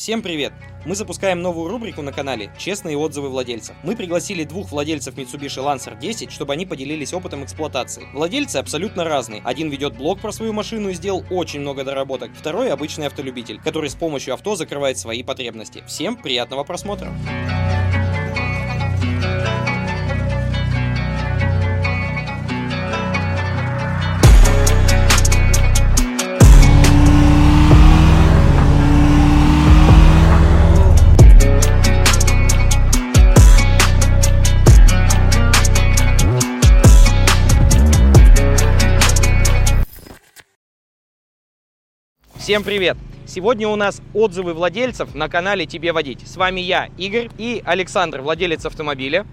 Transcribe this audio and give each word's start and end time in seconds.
Всем 0.00 0.22
привет! 0.22 0.54
Мы 0.86 0.94
запускаем 0.94 1.42
новую 1.42 1.68
рубрику 1.68 2.00
на 2.00 2.10
канале 2.10 2.50
«Честные 2.56 2.96
отзывы 2.96 3.28
владельцев». 3.28 3.76
Мы 3.82 3.94
пригласили 3.94 4.44
двух 4.44 4.70
владельцев 4.70 5.14
Mitsubishi 5.14 5.62
Lancer 5.62 6.00
10, 6.00 6.32
чтобы 6.32 6.54
они 6.54 6.64
поделились 6.64 7.12
опытом 7.12 7.44
эксплуатации. 7.44 8.08
Владельцы 8.14 8.56
абсолютно 8.56 9.04
разные. 9.04 9.42
Один 9.44 9.68
ведет 9.68 9.98
блог 9.98 10.18
про 10.18 10.32
свою 10.32 10.54
машину 10.54 10.88
и 10.88 10.94
сделал 10.94 11.22
очень 11.28 11.60
много 11.60 11.84
доработок. 11.84 12.30
Второй 12.34 12.72
обычный 12.72 13.08
автолюбитель, 13.08 13.60
который 13.60 13.90
с 13.90 13.94
помощью 13.94 14.32
авто 14.32 14.56
закрывает 14.56 14.96
свои 14.96 15.22
потребности. 15.22 15.84
Всем 15.86 16.16
приятного 16.16 16.64
просмотра! 16.64 17.12
Всем 42.50 42.64
привет! 42.64 42.96
Сегодня 43.28 43.68
у 43.68 43.76
нас 43.76 44.02
отзывы 44.12 44.54
владельцев 44.54 45.14
на 45.14 45.28
канале 45.28 45.66
«Тебе 45.66 45.92
водить». 45.92 46.26
С 46.26 46.36
вами 46.36 46.60
я, 46.60 46.88
Игорь, 46.98 47.30
и 47.38 47.62
Александр, 47.64 48.22
владелец 48.22 48.66
автомобиля 48.66 49.24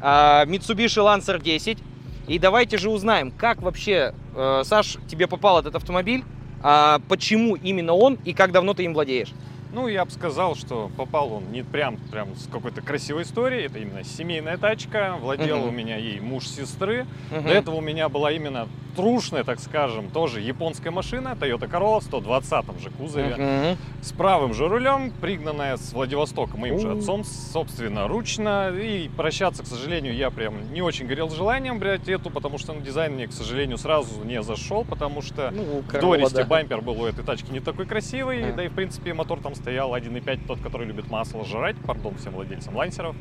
а, 0.00 0.44
Mitsubishi 0.46 1.00
Lancer 1.00 1.40
10. 1.40 1.78
И 2.26 2.38
давайте 2.40 2.76
же 2.76 2.90
узнаем, 2.90 3.30
как 3.30 3.62
вообще, 3.62 4.12
э, 4.34 4.62
Саш, 4.64 4.98
тебе 5.06 5.28
попал 5.28 5.60
этот 5.60 5.76
автомобиль, 5.76 6.24
а 6.64 6.98
почему 7.08 7.54
именно 7.54 7.92
он 7.92 8.18
и 8.24 8.34
как 8.34 8.50
давно 8.50 8.74
ты 8.74 8.82
им 8.82 8.94
владеешь? 8.94 9.30
Ну, 9.72 9.86
я 9.86 10.04
бы 10.04 10.10
сказал, 10.10 10.56
что 10.56 10.90
попал 10.96 11.32
он 11.32 11.52
не 11.52 11.62
прям, 11.62 11.98
прям 12.10 12.34
с 12.34 12.48
какой-то 12.48 12.80
красивой 12.80 13.22
историей. 13.22 13.66
Это 13.66 13.78
именно 13.78 14.02
семейная 14.02 14.58
тачка. 14.58 15.16
Владел 15.20 15.58
Мгм. 15.58 15.68
у 15.68 15.70
меня 15.70 15.96
ей 15.96 16.18
муж 16.18 16.48
сестры. 16.48 17.06
Мгм. 17.30 17.44
До 17.44 17.50
этого 17.50 17.76
у 17.76 17.80
меня 17.80 18.08
была 18.08 18.32
именно 18.32 18.68
трушная, 18.94 19.44
так 19.44 19.60
скажем, 19.60 20.08
тоже 20.10 20.40
японская 20.40 20.92
машина. 20.92 21.36
Toyota 21.40 21.68
Corolla 21.70 22.00
в 22.00 22.04
120 22.04 22.80
же 22.80 22.90
кузове. 22.90 23.34
Мгм. 23.36 23.78
С 24.02 24.12
правым 24.12 24.54
же 24.54 24.68
рулем, 24.68 25.12
пригнанная 25.20 25.76
с 25.76 25.92
Владивостока 25.92 26.56
моим 26.56 26.78
же 26.78 26.88
У. 26.88 26.98
отцом, 26.98 27.24
собственно, 27.24 28.08
ручно. 28.08 28.70
И 28.74 29.08
прощаться, 29.16 29.62
к 29.62 29.66
сожалению, 29.66 30.14
я 30.14 30.30
прям 30.30 30.72
не 30.72 30.82
очень 30.82 31.06
горел 31.06 31.30
желанием 31.30 31.78
брать 31.78 32.08
эту, 32.08 32.30
потому 32.30 32.58
что 32.58 32.72
ну, 32.72 32.80
дизайн 32.80 33.14
мне, 33.14 33.26
к 33.26 33.32
сожалению, 33.32 33.78
сразу 33.78 34.22
не 34.24 34.42
зашел, 34.42 34.84
потому 34.84 35.22
что 35.22 35.50
Ну, 35.50 35.82
в 35.86 36.00
Дористе 36.00 36.38
да. 36.38 36.44
бампер 36.44 36.80
был 36.80 37.00
у 37.00 37.06
этой 37.06 37.24
тачки 37.24 37.50
не 37.50 37.60
такой 37.60 37.86
красивый, 37.86 38.50
А. 38.50 38.52
да 38.52 38.64
и, 38.64 38.68
в 38.68 38.74
принципе, 38.74 39.14
мотор 39.14 39.40
там 39.40 39.54
стоял 39.54 39.94
1.5, 39.94 40.46
тот, 40.46 40.60
который 40.60 40.86
любит 40.86 41.10
масло 41.10 41.44
жрать, 41.44 41.76
пардон 41.86 42.16
всем 42.16 42.32
владельцам 42.32 42.76
лансеров. 42.76 43.16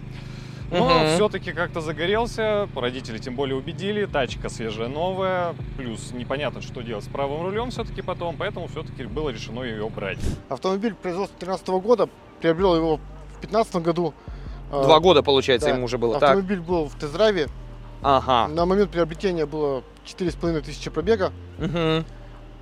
Но 0.74 0.90
Мгм. 0.90 1.08
все-таки 1.16 1.52
как-то 1.52 1.82
загорелся, 1.82 2.68
родители 2.76 3.20
тем 3.20 3.36
более 3.36 3.56
убедили, 3.56 4.06
тачка 4.06 4.50
свежая, 4.50 4.88
новая, 4.88 5.54
плюс 5.78 6.12
непонятно, 6.12 6.62
что 6.62 6.82
делать 6.82 7.06
с 7.06 7.08
правым 7.08 7.44
рулем 7.44 7.70
все-таки 7.70 8.02
потом, 8.02 8.36
поэтому 8.38 8.68
все-таки 8.68 9.04
было 9.04 9.30
решено 9.30 9.62
ее 9.64 9.88
брать. 9.90 10.18
Автомобиль 10.50 10.96
производства 10.96 11.38
2013 11.40 11.68
года, 11.86 12.10
приобрел 12.42 12.76
его 12.76 12.96
в 12.96 13.00
2015 13.42 13.76
году. 13.78 14.14
А, 14.72 14.84
Два 14.84 15.00
года, 15.00 15.22
получается, 15.22 15.68
да. 15.70 15.76
ему 15.76 15.86
уже 15.86 16.00
было. 16.00 16.20
Так. 16.20 16.32
Автомобиль 16.32 16.60
был 16.60 16.86
в 16.90 16.96
тест-драйве. 16.96 17.48
Ага. 18.02 18.48
На 18.52 18.66
момент 18.66 18.90
приобретения 18.90 19.46
было 19.46 19.84
4,5 20.06 20.62
тысячи 20.62 20.90
пробега. 20.90 21.32
Мгм. 21.60 22.04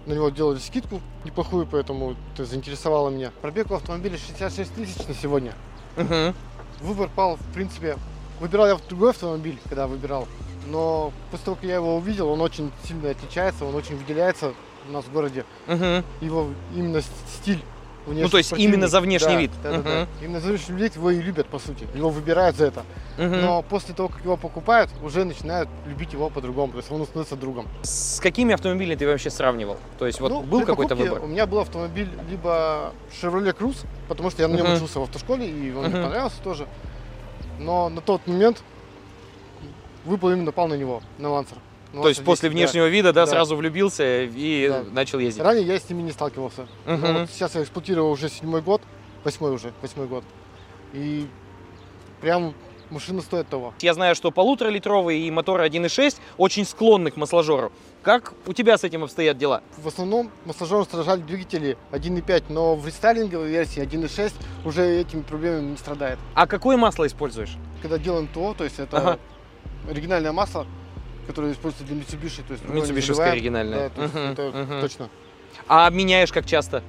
На 0.06 0.14
него 0.14 0.30
делали 0.30 0.58
скидку 0.58 1.00
неплохую, 1.24 1.66
поэтому 1.66 2.16
это 2.34 2.44
заинтересовало 2.44 3.10
меня. 3.10 3.32
Пробег 3.42 3.72
у 3.72 3.76
автомобиля 3.76 4.18
66 4.18 4.74
тысяч 4.76 5.08
на 5.08 5.14
сегодня. 5.14 5.54
Мгм. 5.96 6.34
Выбор 6.82 7.10
пал, 7.16 7.36
в 7.36 7.54
принципе, 7.54 7.98
выбирал 8.40 8.68
я 8.68 8.78
другой 8.90 9.12
автомобиль, 9.12 9.60
когда 9.64 9.88
выбирал. 9.88 10.28
Но 10.68 11.12
после 11.30 11.46
того, 11.46 11.56
как 11.56 11.66
я 11.66 11.76
его 11.76 11.96
увидел, 11.96 12.30
он 12.30 12.42
очень 12.42 12.72
сильно 12.84 13.10
отличается, 13.10 13.66
он 13.66 13.76
очень 13.76 13.98
выделяется 13.98 14.54
у 14.88 14.92
нас 14.92 15.06
в 15.06 15.12
городе. 15.12 15.46
Мгм. 15.68 16.04
Его 16.22 16.48
именно 16.76 17.02
стиль. 17.02 17.62
Ну, 18.08 18.30
то 18.30 18.38
есть 18.38 18.50
спортивный. 18.50 18.74
именно 18.76 18.88
за 18.88 19.00
внешний 19.00 19.34
Да, 19.34 19.40
вид. 19.40 19.52
Да, 19.64 19.72
да, 19.72 19.78
Мгм. 19.78 19.84
да. 19.86 20.08
Именно 20.22 20.40
за 20.40 20.50
внешний 20.50 20.76
вид 20.76 20.96
его 20.96 21.12
и 21.12 21.22
любят, 21.22 21.48
по 21.48 21.60
сути. 21.60 21.88
Его 21.94 22.10
выбирают 22.10 22.56
за 22.56 22.66
это. 22.66 22.84
Мгм. 23.18 23.42
Но 23.42 23.62
после 23.62 23.94
того, 23.94 24.10
как 24.10 24.24
его 24.24 24.38
покупают, 24.38 24.90
уже 25.04 25.24
начинают 25.24 25.70
любить 25.86 26.14
его 26.14 26.30
по-другому. 26.30 26.72
То 26.74 26.80
есть 26.80 26.92
он 26.92 27.04
становится 27.06 27.36
другом. 27.36 27.68
С 27.84 28.20
какими 28.20 28.54
автомобилями 28.54 28.96
ты 28.98 29.06
вообще 29.08 29.30
сравнивал? 29.30 29.78
То 30.00 30.08
есть 30.08 30.20
вот 30.20 30.32
Ну, 30.32 30.42
был 30.42 30.66
какой-то 30.66 30.96
выбор? 30.96 31.22
У 31.24 31.28
меня 31.28 31.46
был 31.46 31.60
автомобиль 31.60 32.10
либо 32.30 32.92
Chevrolet 33.22 33.54
Cruze, 33.56 33.86
потому 34.08 34.32
что 34.32 34.42
я 34.42 34.48
на 34.48 34.56
нем 34.56 34.66
Мгм. 34.66 34.76
учился 34.78 35.00
в 35.00 35.04
автошколе, 35.04 35.48
и 35.50 35.72
он 35.74 35.84
Мгм. 35.86 35.92
мне 35.94 36.04
понравился 36.04 36.42
тоже. 36.44 36.68
Но 37.60 37.90
на 37.90 38.02
тот 38.02 38.26
момент 38.26 38.64
выпал 40.06 40.32
именно 40.32 40.52
пал 40.52 40.68
на 40.68 40.74
него, 40.74 41.02
на 41.20 41.28
Lancer. 41.28 41.58
На 41.94 42.04
То 42.04 42.10
есть 42.10 42.24
после 42.24 42.50
10, 42.50 42.54
да. 42.54 42.58
внешнего 42.64 42.88
вида, 42.88 43.12
да, 43.14 43.26
Да. 43.26 43.32
сразу 43.32 43.56
влюбился 43.56 44.24
и 44.24 44.68
Да. 44.70 44.84
начал 44.92 45.20
ездить. 45.20 45.44
Ранее 45.44 45.66
я 45.66 45.78
с 45.80 45.90
ними 45.90 46.02
не 46.04 46.12
сталкивался. 46.12 46.68
Но 46.86 46.96
Мгм. 46.98 47.14
вот 47.20 47.30
сейчас 47.32 47.56
я 47.56 47.64
эксплуатирую 47.64 48.10
уже 48.10 48.30
седьмой 48.30 48.62
год, 48.62 48.82
восьмой 49.24 49.52
уже, 49.52 49.74
восьмой 49.82 50.08
год. 50.08 50.24
И 50.94 51.28
прям 52.22 52.54
машина 52.90 53.22
стоит 53.22 53.48
того. 53.50 53.74
Я 53.82 53.94
знаю, 53.94 54.16
что 54.16 54.32
полуторалитровые 54.32 55.20
и 55.22 55.32
моторы 55.32 55.66
1.6 55.66 56.20
очень 56.38 56.66
склонны 56.66 57.12
к 57.12 57.18
масложору. 57.18 57.72
Как 58.04 58.34
у 58.48 58.54
тебя 58.54 58.78
с 58.78 58.84
этим 58.84 59.04
обстоят 59.04 59.38
дела? 59.38 59.62
В 59.78 59.88
основном 59.88 60.32
масложором 60.46 60.86
страдали 60.86 61.22
двигатели 61.22 61.78
1.5, 61.92 62.46
но 62.50 62.76
в 62.76 62.88
рестайлинговой 62.88 63.50
версии 63.50 63.82
1.6 63.82 64.34
уже 64.66 64.86
этими 65.02 65.22
проблемами 65.22 65.72
не 65.72 65.78
страдает. 65.78 66.20
А 66.36 66.48
какое 66.48 66.78
масло 66.78 67.06
используешь? 67.06 67.52
Когда 67.82 67.98
делаем 67.98 68.28
ТО, 68.28 68.54
то 68.58 68.64
есть 68.64 68.80
это 68.80 68.98
Ага. 68.98 69.20
оригинальное 69.90 70.32
масло, 70.32 70.66
которое 71.28 71.54
используется 71.54 71.84
для 71.94 72.02
Mitsubishi, 72.02 72.44
то 72.48 72.54
есть 72.54 72.68
не 72.68 72.82
заливаем. 73.02 73.32
оригинальное. 73.34 73.90
Да, 73.90 73.90
то 73.90 74.02
есть 74.02 74.14
Мгм, 74.14 74.24
это 74.32 74.42
мгм. 74.58 74.82
точно. 74.82 75.10
А 75.68 75.90
меняешь 75.90 76.32
как 76.32 76.46
часто? 76.46 76.84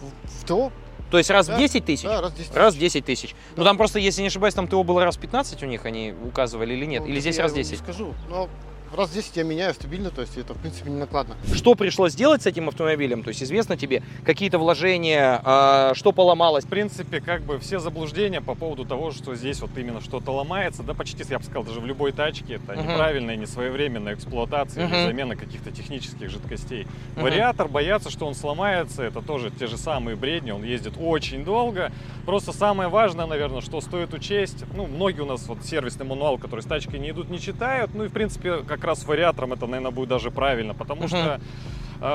В, 0.00 0.28
в 0.42 0.44
ТО? 0.46 0.72
То 1.10 1.18
есть 1.18 1.30
раз 1.30 1.46
в 1.46 1.50
Да, 1.50 1.58
10 1.58 1.84
тысяч? 1.84 2.04
Да, 2.04 2.20
раз 2.20 2.32
в 2.32 2.36
10 2.36 2.54
Раз 2.56 2.74
в 2.74 2.78
тысяч. 2.78 2.92
10 2.94 3.04
тысяч. 3.04 3.34
Ну 3.56 3.62
там 3.64 3.76
просто, 3.76 3.98
если 4.00 4.22
не 4.22 4.28
ошибаюсь, 4.28 4.54
там 4.54 4.66
ТО 4.66 4.82
было 4.82 5.04
раз 5.04 5.16
15 5.16 5.62
у 5.62 5.66
них, 5.66 5.84
они 5.84 6.12
указывали 6.24 6.74
или 6.74 6.84
нет? 6.84 7.02
Ну, 7.02 7.08
или 7.08 7.20
здесь 7.20 7.38
раз 7.38 7.52
не 7.52 7.58
10? 7.62 7.78
скажу, 7.78 8.12
но 8.28 8.48
раз 8.94 9.10
в 9.10 9.14
10 9.14 9.36
я 9.36 9.42
меняю 9.44 9.74
стабильно, 9.74 10.10
то 10.10 10.20
есть 10.20 10.36
это 10.36 10.54
в 10.54 10.58
принципе 10.58 10.90
не 10.90 10.98
накладно. 10.98 11.36
Что 11.54 11.74
пришлось 11.74 12.12
сделать 12.12 12.42
с 12.42 12.46
этим 12.46 12.68
автомобилем? 12.68 13.22
То 13.22 13.28
есть 13.28 13.42
известно 13.42 13.76
тебе 13.76 14.02
какие-то 14.24 14.58
вложения, 14.58 15.40
а, 15.44 15.92
что 15.94 16.12
поломалось? 16.12 16.64
В 16.64 16.68
принципе, 16.68 17.20
как 17.20 17.42
бы 17.42 17.58
все 17.58 17.78
заблуждения 17.78 18.40
по 18.40 18.54
поводу 18.54 18.84
того, 18.84 19.10
что 19.12 19.34
здесь 19.34 19.60
вот 19.60 19.70
именно 19.76 20.00
что-то 20.00 20.30
ломается, 20.32 20.82
да 20.82 20.94
почти, 20.94 21.24
я 21.28 21.38
бы 21.38 21.44
сказал, 21.44 21.64
даже 21.64 21.80
в 21.80 21.86
любой 21.86 22.12
тачке, 22.12 22.54
это 22.54 22.74
Мгм. 22.74 22.90
неправильная, 22.90 23.36
несвоевременная 23.36 24.14
эксплуатация 24.14 24.84
Мгм. 24.86 24.94
или 24.94 25.02
замена 25.02 25.36
каких-то 25.36 25.70
технических 25.70 26.30
жидкостей. 26.30 26.86
Мгм. 27.14 27.24
Вариатор, 27.24 27.68
боятся, 27.68 28.10
что 28.10 28.26
он 28.26 28.34
сломается, 28.34 29.02
это 29.02 29.22
тоже 29.22 29.50
те 29.50 29.66
же 29.66 29.76
самые 29.76 30.16
бредни, 30.16 30.50
он 30.50 30.62
ездит 30.64 30.94
очень 31.00 31.44
долго. 31.44 31.90
Просто 32.24 32.52
самое 32.52 32.88
важное, 32.88 33.26
наверное, 33.26 33.60
что 33.60 33.80
стоит 33.80 34.14
учесть, 34.14 34.64
ну, 34.74 34.86
многие 34.86 35.20
у 35.22 35.26
нас 35.26 35.46
вот 35.46 35.64
сервисный 35.64 36.06
мануал, 36.06 36.38
который 36.38 36.60
с 36.60 36.66
тачкой 36.66 36.98
не 37.00 37.10
идут, 37.10 37.30
не 37.30 37.38
читают, 37.40 37.90
ну 37.94 38.04
и, 38.04 38.08
в 38.08 38.12
принципе, 38.12 38.58
как 38.62 38.75
раз 38.84 39.00
с 39.00 39.06
вариатором 39.06 39.52
это, 39.52 39.66
наверное, 39.66 39.90
будет 39.90 40.08
даже 40.08 40.30
правильно, 40.30 40.74
потому 40.74 41.00
Мгм. 41.02 41.08
что 41.08 41.40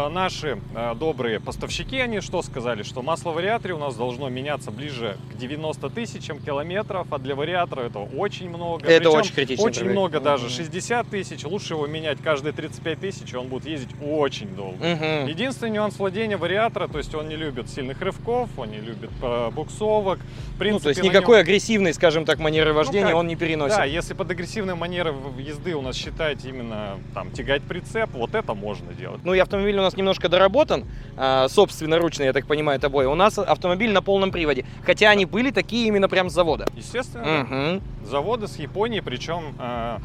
наши 0.09 0.59
э, 0.75 0.95
добрые 0.95 1.39
поставщики, 1.39 1.99
они 1.99 2.21
что 2.21 2.41
сказали, 2.41 2.83
что 2.83 3.01
масло 3.01 3.31
в 3.31 3.35
вариаторе 3.35 3.73
у 3.73 3.77
нас 3.77 3.95
должно 3.95 4.29
меняться 4.29 4.71
ближе 4.71 5.17
к 5.33 5.37
90 5.37 5.89
тысячам 5.89 6.39
километров, 6.39 7.07
а 7.11 7.17
для 7.17 7.35
вариатора 7.35 7.81
это 7.83 7.99
очень 7.99 8.49
много. 8.49 8.85
Это 8.87 8.99
Причем 9.09 9.19
очень 9.19 9.33
критичный 9.33 9.65
Очень 9.65 9.79
пробег. 9.81 9.91
много 9.97 10.19
даже, 10.19 10.45
Мгм. 10.45 10.53
60 10.53 11.07
тысяч, 11.09 11.43
лучше 11.45 11.73
его 11.73 11.87
менять 11.87 12.19
каждые 12.21 12.53
35 12.53 12.99
тысяч, 12.99 13.33
и 13.33 13.35
он 13.37 13.47
будет 13.47 13.65
ездить 13.65 13.95
очень 14.01 14.55
долго. 14.55 14.77
Мгм. 14.77 15.27
Единственный 15.27 15.71
нюанс 15.71 15.97
владения 15.99 16.37
вариатора, 16.37 16.87
то 16.87 16.97
есть 16.97 17.13
он 17.15 17.27
не 17.27 17.35
любит 17.35 17.69
сильных 17.69 18.01
рывков, 18.01 18.49
он 18.57 18.71
не 18.71 18.77
любит 18.79 19.09
э, 19.21 19.49
буксовок. 19.51 20.19
В 20.19 20.21
Ну, 20.53 20.57
принципе, 20.59 20.83
то 20.83 20.89
есть 20.89 21.03
никакой 21.03 21.37
нем- 21.37 21.41
агрессивной, 21.41 21.93
скажем 21.93 22.25
так, 22.25 22.39
манеры 22.39 22.73
вождения 22.73 23.07
как, 23.07 23.15
он 23.15 23.27
не 23.27 23.35
переносит. 23.35 23.77
Да, 23.77 23.85
если 23.85 24.13
под 24.13 24.29
агрессивной 24.31 24.75
манерой 24.75 25.13
езды 25.39 25.73
у 25.75 25.81
нас 25.81 25.95
считать 25.95 26.45
именно 26.45 26.99
там 27.13 27.31
тягать 27.31 27.63
прицеп, 27.63 28.11
вот 28.13 28.35
это 28.35 28.53
можно 28.53 28.93
делать. 28.93 29.21
Ну 29.23 29.33
и 29.33 29.39
автомобиль 29.39 29.75
у 29.81 29.85
нас 29.85 29.97
немножко 29.97 30.29
доработан, 30.29 30.85
а, 31.17 31.47
собственноручно, 31.49 32.23
я 32.23 32.33
так 32.33 32.45
понимаю, 32.45 32.79
тобой. 32.79 33.05
У 33.05 33.15
нас 33.15 33.37
автомобиль 33.37 33.91
на 33.91 34.01
полном 34.01 34.31
приводе, 34.31 34.65
хотя 34.85 35.09
они 35.09 35.25
были 35.25 35.51
такие 35.51 35.87
именно 35.87 36.07
прям 36.07 36.29
с 36.29 36.33
завода. 36.33 36.67
Естественно, 36.75 37.43
Мгм. 37.43 37.81
заводы 38.05 38.47
с 38.47 38.57
Японии, 38.57 38.99
причем 39.01 39.55
э, 39.59 39.97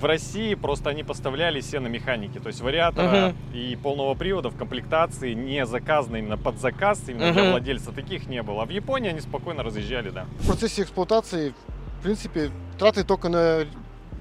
в 0.00 0.04
России 0.04 0.54
просто 0.54 0.90
они 0.90 1.02
поставляли 1.04 1.60
сено-механики, 1.60 2.38
то 2.38 2.46
есть 2.48 2.60
вариатора 2.62 3.34
и 3.52 3.76
полного 3.82 4.14
привода 4.14 4.48
в 4.48 4.56
комплектации 4.56 5.34
не 5.34 5.66
заказано 5.66 6.16
именно 6.16 6.38
под 6.38 6.58
заказ, 6.58 7.02
именно 7.06 7.32
для 7.32 7.42
Мгм. 7.42 7.50
владельца 7.52 7.92
таких 7.92 8.26
не 8.26 8.42
было. 8.42 8.62
А 8.62 8.64
в 8.66 8.70
Японии 8.70 9.10
они 9.10 9.20
спокойно 9.20 9.62
разъезжали, 9.62 10.08
да. 10.10 10.24
В 10.40 10.46
процессе 10.46 10.82
эксплуатации, 10.82 11.52
в 11.98 12.02
принципе, 12.02 12.50
траты 12.78 13.04
только 13.04 13.28
на, 13.28 13.66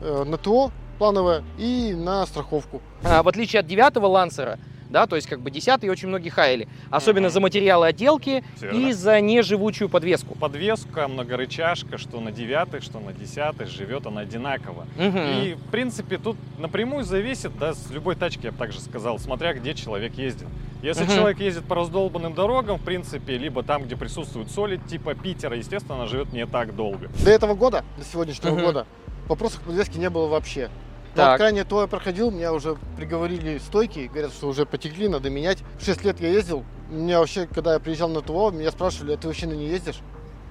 э, 0.01 0.23
на 0.25 0.37
ТО 0.37 0.71
плановое 0.97 1.43
и 1.57 1.93
на 1.95 2.25
страховку. 2.25 2.81
А, 3.05 3.23
в 3.23 3.29
отличие 3.29 3.61
от 3.61 3.67
девятого 3.67 4.07
лансера, 4.07 4.59
да, 4.89 5.07
то 5.07 5.15
есть 5.15 5.27
как 5.27 5.39
бы 5.39 5.51
10 5.51 5.83
очень 5.89 6.07
многие 6.07 6.29
хаяли, 6.29 6.67
особенно 6.89 7.27
Мгм. 7.27 7.33
за 7.33 7.39
материалы 7.39 7.87
отделки 7.87 8.43
Верно. 8.59 8.77
и 8.87 8.91
за 8.91 9.21
неживучую 9.21 9.89
подвеску. 9.89 10.35
Подвеска 10.35 11.07
многорычажка, 11.07 11.97
что 11.97 12.19
на 12.19 12.31
девятых, 12.31 12.83
что 12.83 12.99
на 12.99 13.13
десятых, 13.13 13.67
живет 13.69 14.05
она 14.07 14.21
одинаково. 14.21 14.85
Мгм. 14.97 15.17
И, 15.17 15.53
в 15.55 15.71
принципе, 15.71 16.17
тут 16.17 16.37
напрямую 16.57 17.03
зависит, 17.03 17.57
да, 17.57 17.73
с 17.73 17.89
любой 17.91 18.15
тачки, 18.15 18.45
я 18.45 18.51
бы 18.51 18.57
также 18.57 18.79
сказал, 18.81 19.19
смотря 19.19 19.53
где 19.53 19.73
человек 19.73 20.13
ездит. 20.15 20.47
Если 20.81 21.03
Мгм. 21.03 21.13
человек 21.13 21.39
ездит 21.39 21.65
по 21.65 21.75
раздолбанным 21.75 22.33
дорогам, 22.33 22.77
в 22.77 22.83
принципе, 22.83 23.37
либо 23.37 23.63
там, 23.63 23.83
где 23.83 23.95
присутствует 23.97 24.49
соли, 24.49 24.77
типа 24.89 25.13
Питера, 25.13 25.57
естественно, 25.57 25.95
она 25.95 26.05
живет 26.07 26.31
не 26.33 26.45
так 26.45 26.75
долго. 26.75 27.09
До 27.23 27.29
этого 27.29 27.53
года, 27.53 27.83
до 27.97 28.05
сегодняшнего 28.05 28.53
Мгм. 28.55 28.61
года, 28.63 28.87
вопросов 29.27 29.59
к 29.59 29.63
подвеске 29.63 29.99
не 29.99 30.09
было 30.09 30.27
вообще. 30.27 30.69
Так. 31.15 31.31
вот 31.31 31.37
крайне 31.37 31.63
то 31.63 31.81
я 31.81 31.87
проходил, 31.87 32.31
меня 32.31 32.53
уже 32.53 32.77
приговорили 32.95 33.57
стойки, 33.57 34.09
говорят, 34.11 34.31
что 34.31 34.47
уже 34.47 34.65
потекли, 34.65 35.07
надо 35.07 35.29
менять. 35.29 35.59
6 35.83 36.03
лет 36.03 36.19
я 36.19 36.29
ездил, 36.29 36.63
меня 36.89 37.19
вообще, 37.19 37.47
когда 37.47 37.73
я 37.73 37.79
приезжал 37.79 38.09
на 38.09 38.21
ТО, 38.21 38.51
меня 38.51 38.71
спрашивали, 38.71 39.13
а 39.13 39.17
ты 39.17 39.27
вообще 39.27 39.47
на 39.47 39.53
ней 39.53 39.69
ездишь? 39.69 39.99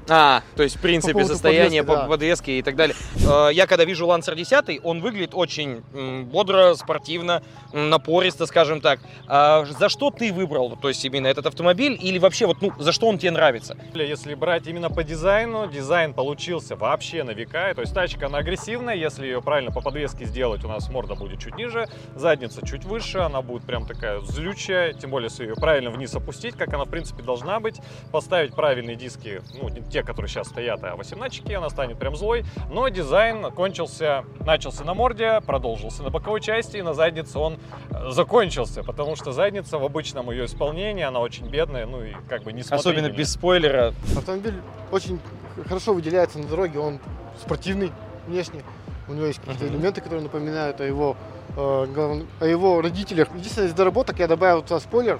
А, 0.08 0.42
то 0.56 0.62
есть, 0.62 0.76
в 0.76 0.80
принципе, 0.80 1.12
поводу 1.12 1.32
состояние 1.32 1.82
подвески, 1.82 1.86
по 1.86 2.02
да. 2.02 2.08
подвеске 2.08 2.58
и 2.58 2.62
так 2.62 2.76
далее. 2.76 2.96
Э, 3.26 3.50
Я 3.52 3.66
когда 3.66 3.84
вижу 3.84 4.06
Lancer 4.06 4.34
10, 4.34 4.80
он 4.82 5.00
выглядит 5.00 5.30
очень 5.34 5.80
бодро, 6.24 6.74
спортивно, 6.74 7.42
напористо, 7.72 8.46
скажем 8.46 8.80
так. 8.80 9.00
А 9.26 9.64
За 9.64 9.88
что 9.88 10.10
ты 10.10 10.32
выбрал, 10.32 10.76
то 10.76 10.88
есть 10.88 11.04
именно 11.04 11.26
этот 11.26 11.46
автомобиль, 11.46 11.98
или 12.00 12.18
вообще 12.18 12.46
вот, 12.46 12.62
ну, 12.62 12.72
за 12.78 12.92
что 12.92 13.06
он 13.06 13.18
тебе 13.18 13.32
нравится? 13.32 13.76
Если 13.94 14.34
брать 14.34 14.66
именно 14.66 14.90
по 14.90 15.04
дизайну, 15.04 15.66
дизайн 15.66 16.14
получился 16.14 16.76
вообще 16.76 17.22
на 17.22 17.32
века. 17.32 17.72
То 17.74 17.82
есть 17.82 17.94
тачка, 17.94 18.26
она 18.26 18.38
агрессивная, 18.38 18.94
если 18.94 19.26
ее 19.26 19.42
правильно 19.42 19.70
по 19.70 19.80
подвеске 19.80 20.24
сделать, 20.24 20.64
у 20.64 20.68
нас 20.68 20.88
морда 20.88 21.14
будет 21.14 21.40
чуть 21.40 21.56
ниже, 21.56 21.88
задница 22.14 22.66
чуть 22.66 22.84
выше, 22.84 23.18
она 23.18 23.42
будет 23.42 23.64
прям 23.64 23.86
такая 23.86 24.20
злючая, 24.20 24.92
тем 24.94 25.10
более, 25.10 25.28
если 25.28 25.44
ее 25.44 25.54
правильно 25.54 25.90
вниз 25.90 26.14
опустить, 26.14 26.54
как 26.54 26.72
она, 26.72 26.84
в 26.84 26.88
принципе, 26.88 27.22
должна 27.22 27.60
быть, 27.60 27.80
поставить 28.10 28.54
правильные 28.54 28.96
диски, 28.96 29.42
ну, 29.60 29.68
не 29.68 29.80
те, 29.98 30.04
которые 30.04 30.28
сейчас 30.28 30.48
стоят, 30.48 30.84
а 30.84 30.94
18 30.94 31.52
она 31.54 31.70
станет 31.70 31.98
прям 31.98 32.14
злой. 32.14 32.44
Но 32.70 32.88
дизайн 32.88 33.50
кончился, 33.50 34.24
начался 34.46 34.84
на 34.84 34.94
морде, 34.94 35.40
продолжился 35.44 36.04
на 36.04 36.10
боковой 36.10 36.40
части, 36.40 36.76
и 36.76 36.82
на 36.82 36.94
заднице 36.94 37.38
он 37.38 37.58
э, 37.90 38.10
закончился, 38.10 38.84
потому 38.84 39.16
что 39.16 39.32
задница 39.32 39.78
в 39.78 39.84
обычном 39.84 40.30
ее 40.30 40.44
исполнении, 40.44 41.02
она 41.02 41.18
очень 41.18 41.48
бедная, 41.48 41.86
ну 41.86 42.02
и 42.04 42.12
как 42.28 42.44
бы 42.44 42.52
не 42.52 42.62
Особенно 42.70 43.08
без 43.08 43.32
спойлера. 43.32 43.92
Автомобиль 44.16 44.54
очень 44.92 45.18
хорошо 45.66 45.94
выделяется 45.94 46.38
на 46.38 46.46
дороге, 46.46 46.78
он 46.78 47.00
спортивный 47.40 47.90
внешне. 48.28 48.62
У 49.08 49.14
него 49.14 49.26
есть 49.26 49.40
какие-то 49.40 49.64
Мгм. 49.64 49.74
элементы, 49.74 50.00
которые 50.00 50.22
напоминают 50.22 50.80
о 50.80 50.84
его, 50.84 51.16
э, 51.56 52.22
о 52.40 52.44
его 52.46 52.80
родителях. 52.82 53.28
Единственное, 53.34 53.68
из 53.68 53.74
доработок 53.74 54.20
я 54.20 54.28
добавил 54.28 54.62
туда 54.62 54.78
спойлер. 54.78 55.18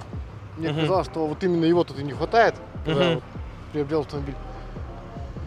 Мне 0.55 0.69
Мгм. 0.69 0.81
казалось, 0.81 1.07
что 1.07 1.27
вот 1.27 1.43
именно 1.43 1.65
его 1.65 1.83
тут 1.83 1.99
и 1.99 2.03
не 2.03 2.13
хватает, 2.13 2.55
когда 2.85 3.03
Мгм. 3.05 3.15
вот 3.15 3.23
приобрел 3.73 4.01
автомобиль. 4.01 4.35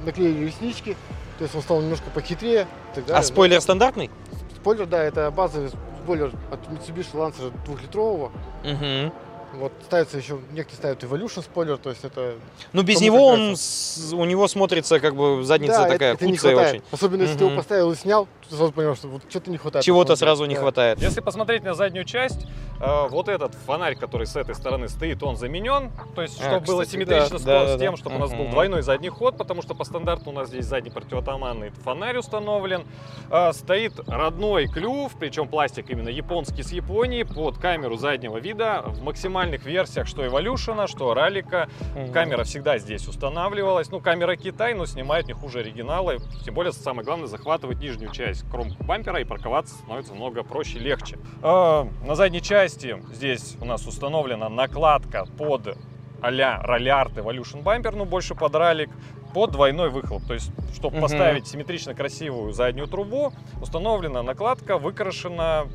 Наклеили 0.04 0.46
реснички, 0.46 0.96
то 1.38 1.44
есть 1.44 1.54
он 1.54 1.62
стал 1.62 1.80
немножко 1.80 2.10
похитрее. 2.10 2.66
так 2.94 3.06
далее. 3.06 3.20
А 3.20 3.22
спойлер 3.22 3.60
стандартный? 3.60 4.10
Спойлер, 4.56 4.86
да, 4.86 5.02
это 5.02 5.30
базовый 5.30 5.70
спойлер 6.04 6.32
от 6.50 6.60
Mitsubishi 6.68 7.14
Lancer 7.14 7.52
двухлитрового. 7.64 8.32
Угу. 8.64 9.12
Вот 9.54 9.72
ставится 9.84 10.16
еще, 10.16 10.38
некоторые 10.52 10.96
ставят 10.96 11.02
Evolution 11.04 11.42
спойлер, 11.42 11.76
то 11.76 11.90
есть 11.90 12.04
это 12.04 12.34
Ну, 12.72 12.82
без 12.82 13.00
него 13.02 13.26
он, 13.26 13.54
с- 13.56 14.10
у 14.12 14.24
него 14.24 14.48
смотрится 14.48 14.98
как 14.98 15.14
бы 15.14 15.42
задница 15.44 15.74
Да, 15.78 15.82
это- 15.82 15.92
такая 15.92 16.14
это, 16.14 16.24
не 16.26 16.32
куцая 16.32 16.54
хватает. 16.54 16.74
очень. 16.76 16.84
Особенно 16.90 17.22
если 17.22 17.36
ты 17.36 17.44
Мгм. 17.44 17.52
его 17.52 17.60
поставил 17.62 17.92
и 17.92 17.94
снял, 17.96 18.28
ты 18.48 18.56
сразу 18.56 18.72
понял, 18.72 18.96
что 18.96 19.08
вот 19.08 19.22
что-то 19.28 19.50
не 19.50 19.58
хватает. 19.58 19.84
Чего-то 19.84 20.16
сразу 20.16 20.46
не 20.46 20.54
Да. 20.54 20.60
хватает. 20.62 21.00
Если 21.02 21.20
посмотреть 21.20 21.62
на 21.64 21.74
заднюю 21.74 22.04
часть, 22.06 22.46
э, 22.82 23.08
вот 23.08 23.28
этот 23.28 23.54
фонарь, 23.54 23.94
который 23.94 24.26
с 24.26 24.36
этой 24.36 24.54
стороны 24.54 24.88
стоит, 24.88 25.22
он 25.22 25.36
заменен. 25.36 25.90
То 26.14 26.22
есть, 26.22 26.40
А, 26.40 26.44
чтобы 26.44 26.66
было 26.66 26.82
кстати, 26.82 26.96
симметрично 26.96 27.38
да, 27.38 27.38
с, 27.38 27.42
да, 27.44 27.66
с 27.68 27.70
да, 27.72 27.78
тем, 27.78 27.96
чтобы 27.96 28.16
у 28.16 28.18
нас 28.18 28.32
был 28.32 28.48
двойной 28.48 28.82
задний 28.82 29.08
ход, 29.08 29.38
потому 29.38 29.62
что 29.62 29.74
по 29.74 29.84
стандарту 29.84 30.30
у 30.30 30.32
нас 30.32 30.48
здесь 30.48 30.66
задний 30.66 30.90
противотуманный 30.90 31.70
фонарь 31.70 32.18
установлен. 32.18 32.84
Э, 33.30 33.52
стоит 33.52 33.94
родной 34.08 34.66
клюв, 34.66 35.12
причем 35.18 35.48
пластик 35.48 35.90
именно 35.90 36.08
японский 36.08 36.62
с 36.62 36.72
Японии, 36.72 37.22
под 37.22 37.58
камеру 37.58 37.96
заднего 37.96 38.38
вида 38.38 38.82
в 38.86 39.02
максимальных 39.02 39.64
версиях, 39.64 40.06
что 40.06 40.24
Evolution, 40.24 40.86
что 40.88 41.14
Ралика. 41.14 41.68
Мгм. 41.94 42.12
Камера 42.12 42.44
всегда 42.44 42.78
здесь 42.78 43.06
устанавливалась. 43.06 43.90
Ну, 43.90 44.00
камера 44.00 44.36
Китай, 44.36 44.74
но 44.74 44.86
снимает 44.86 45.26
не 45.26 45.32
хуже 45.32 45.60
оригинала. 45.60 46.16
Тем 46.44 46.54
более, 46.54 46.72
самое 46.72 47.04
главное, 47.04 47.28
захватывать 47.28 47.78
нижнюю 47.78 48.10
часть 48.10 48.48
кромку 48.50 48.82
бампера 48.84 49.20
и 49.20 49.24
парковаться 49.24 49.74
становится 49.76 50.14
много 50.14 50.42
проще, 50.42 50.78
легче. 50.78 51.18
А, 51.42 51.86
на 52.04 52.14
задней 52.14 52.42
части 52.42 52.71
здесь 53.12 53.56
у 53.60 53.64
нас 53.64 53.86
установлена 53.86 54.48
накладка 54.48 55.26
под 55.38 55.76
а-ля 56.20 56.62
Ralliart 56.64 57.14
Evolution 57.14 57.62
бампер, 57.62 57.94
ну, 57.94 58.04
больше 58.04 58.34
под 58.34 58.54
ралик, 58.54 58.90
под 59.34 59.50
двойной 59.52 59.90
выхлоп. 59.90 60.22
То 60.26 60.34
есть, 60.34 60.50
чтобы 60.74 60.96
Мгм. 60.96 61.02
поставить 61.02 61.46
симметрично 61.46 61.94
красивую 61.94 62.52
заднюю 62.52 62.86
трубу, 62.86 63.32
установлена 63.60 64.22
накладка, 64.22 64.78
выкрашена 64.78 65.66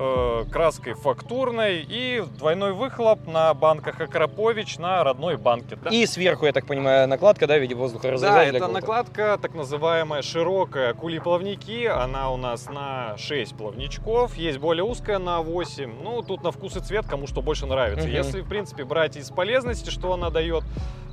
э, 0.00 0.44
краской 0.50 0.94
фактурной 0.94 1.84
и 1.86 2.24
двойной 2.38 2.72
выхлоп 2.72 3.26
на 3.26 3.52
банках 3.54 4.00
Акропович 4.00 4.78
на 4.78 5.04
родной 5.04 5.36
банке. 5.36 5.76
Да? 5.76 5.90
И 5.90 6.06
сверху, 6.06 6.46
я 6.46 6.52
так 6.52 6.66
понимаю, 6.66 7.06
накладка, 7.06 7.46
да, 7.46 7.58
в 7.58 7.60
виде 7.60 7.74
воздуха 7.74 8.16
Да, 8.18 8.42
это 8.42 8.58
какого-то. 8.58 8.80
накладка 8.80 9.38
так 9.40 9.54
называемая 9.54 10.22
широкая 10.22 10.94
кули-плавники. 10.94 11.84
Она 11.84 12.30
у 12.30 12.36
нас 12.36 12.68
на 12.68 13.16
6 13.18 13.56
плавничков. 13.56 14.34
Есть 14.36 14.58
более 14.58 14.84
узкая 14.84 15.18
на 15.18 15.40
8. 15.42 16.02
Ну, 16.02 16.22
тут 16.22 16.42
на 16.42 16.50
вкус 16.50 16.76
и 16.76 16.80
цвет, 16.80 17.06
кому 17.06 17.26
что 17.26 17.42
больше 17.42 17.66
нравится. 17.66 18.06
Мгм. 18.06 18.16
Если, 18.16 18.40
в 18.40 18.48
принципе, 18.48 18.84
брать 18.84 19.16
из 19.16 19.30
полезности, 19.30 19.90
что 19.90 20.12
она 20.12 20.30
дает, 20.30 20.64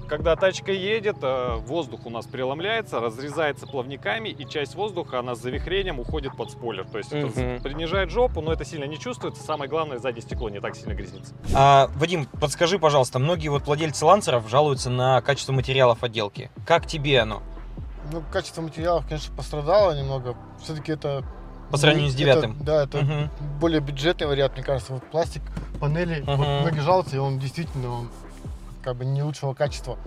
когда 0.07 0.35
тачка 0.35 0.71
едет, 0.71 1.17
э, 1.21 1.55
воздух 1.65 2.05
у 2.05 2.09
нас 2.09 2.25
преломляется, 2.25 2.99
разрезается 2.99 3.67
плавниками, 3.67 4.29
и 4.29 4.47
часть 4.47 4.75
воздуха, 4.75 5.19
она 5.19 5.35
с 5.35 5.39
завихрением 5.41 5.99
уходит 5.99 6.35
под 6.35 6.51
спойлер. 6.51 6.85
То 6.85 6.97
есть 6.97 7.11
это 7.13 7.27
Мгм. 7.27 7.61
принижает 7.61 8.09
жопу, 8.09 8.41
но 8.41 8.51
это 8.53 8.65
сильно 8.65 8.85
не 8.85 8.97
чувствуется. 8.99 9.43
Самое 9.43 9.69
главное, 9.69 9.97
заднее 9.99 10.21
стекло 10.23 10.49
не 10.49 10.59
так 10.59 10.75
сильно 10.75 10.93
грязнится. 10.93 11.33
А, 11.53 11.89
Вадим, 11.95 12.25
подскажи, 12.25 12.79
пожалуйста, 12.79 13.19
многие 13.19 13.49
вот 13.49 13.65
владельцы 13.65 14.05
лансеров 14.05 14.49
жалуются 14.49 14.89
на 14.89 15.21
качество 15.21 15.53
материалов 15.53 16.03
отделки. 16.03 16.49
Как 16.65 16.87
тебе 16.87 17.19
оно? 17.21 17.43
Ну, 18.11 18.23
качество 18.31 18.61
материалов, 18.61 19.05
конечно, 19.07 19.35
пострадало 19.35 19.91
немного. 19.97 20.35
Все-таки 20.63 20.93
это... 20.93 21.23
По 21.69 21.75
сравнению 21.75 22.09
с 22.09 22.13
это- 22.13 22.19
девятым. 22.23 22.57
да, 22.61 22.83
это 22.85 22.99
Мгм. 23.01 23.29
более 23.59 23.81
бюджетный 23.81 24.25
вариант, 24.27 24.53
мне 24.53 24.63
кажется. 24.63 24.93
Вот 24.93 25.03
пластик, 25.11 25.41
панели, 25.81 26.21
вот 26.25 26.37
Мгм. 26.39 26.61
многие 26.61 26.79
жалуются, 26.79 27.17
и 27.17 27.19
он 27.19 27.39
действительно 27.39 27.89
он, 27.91 28.09
как 28.87 28.95
бы 28.95 29.03
не 29.03 29.21
лучшего 29.21 29.53
качества. 29.53 29.97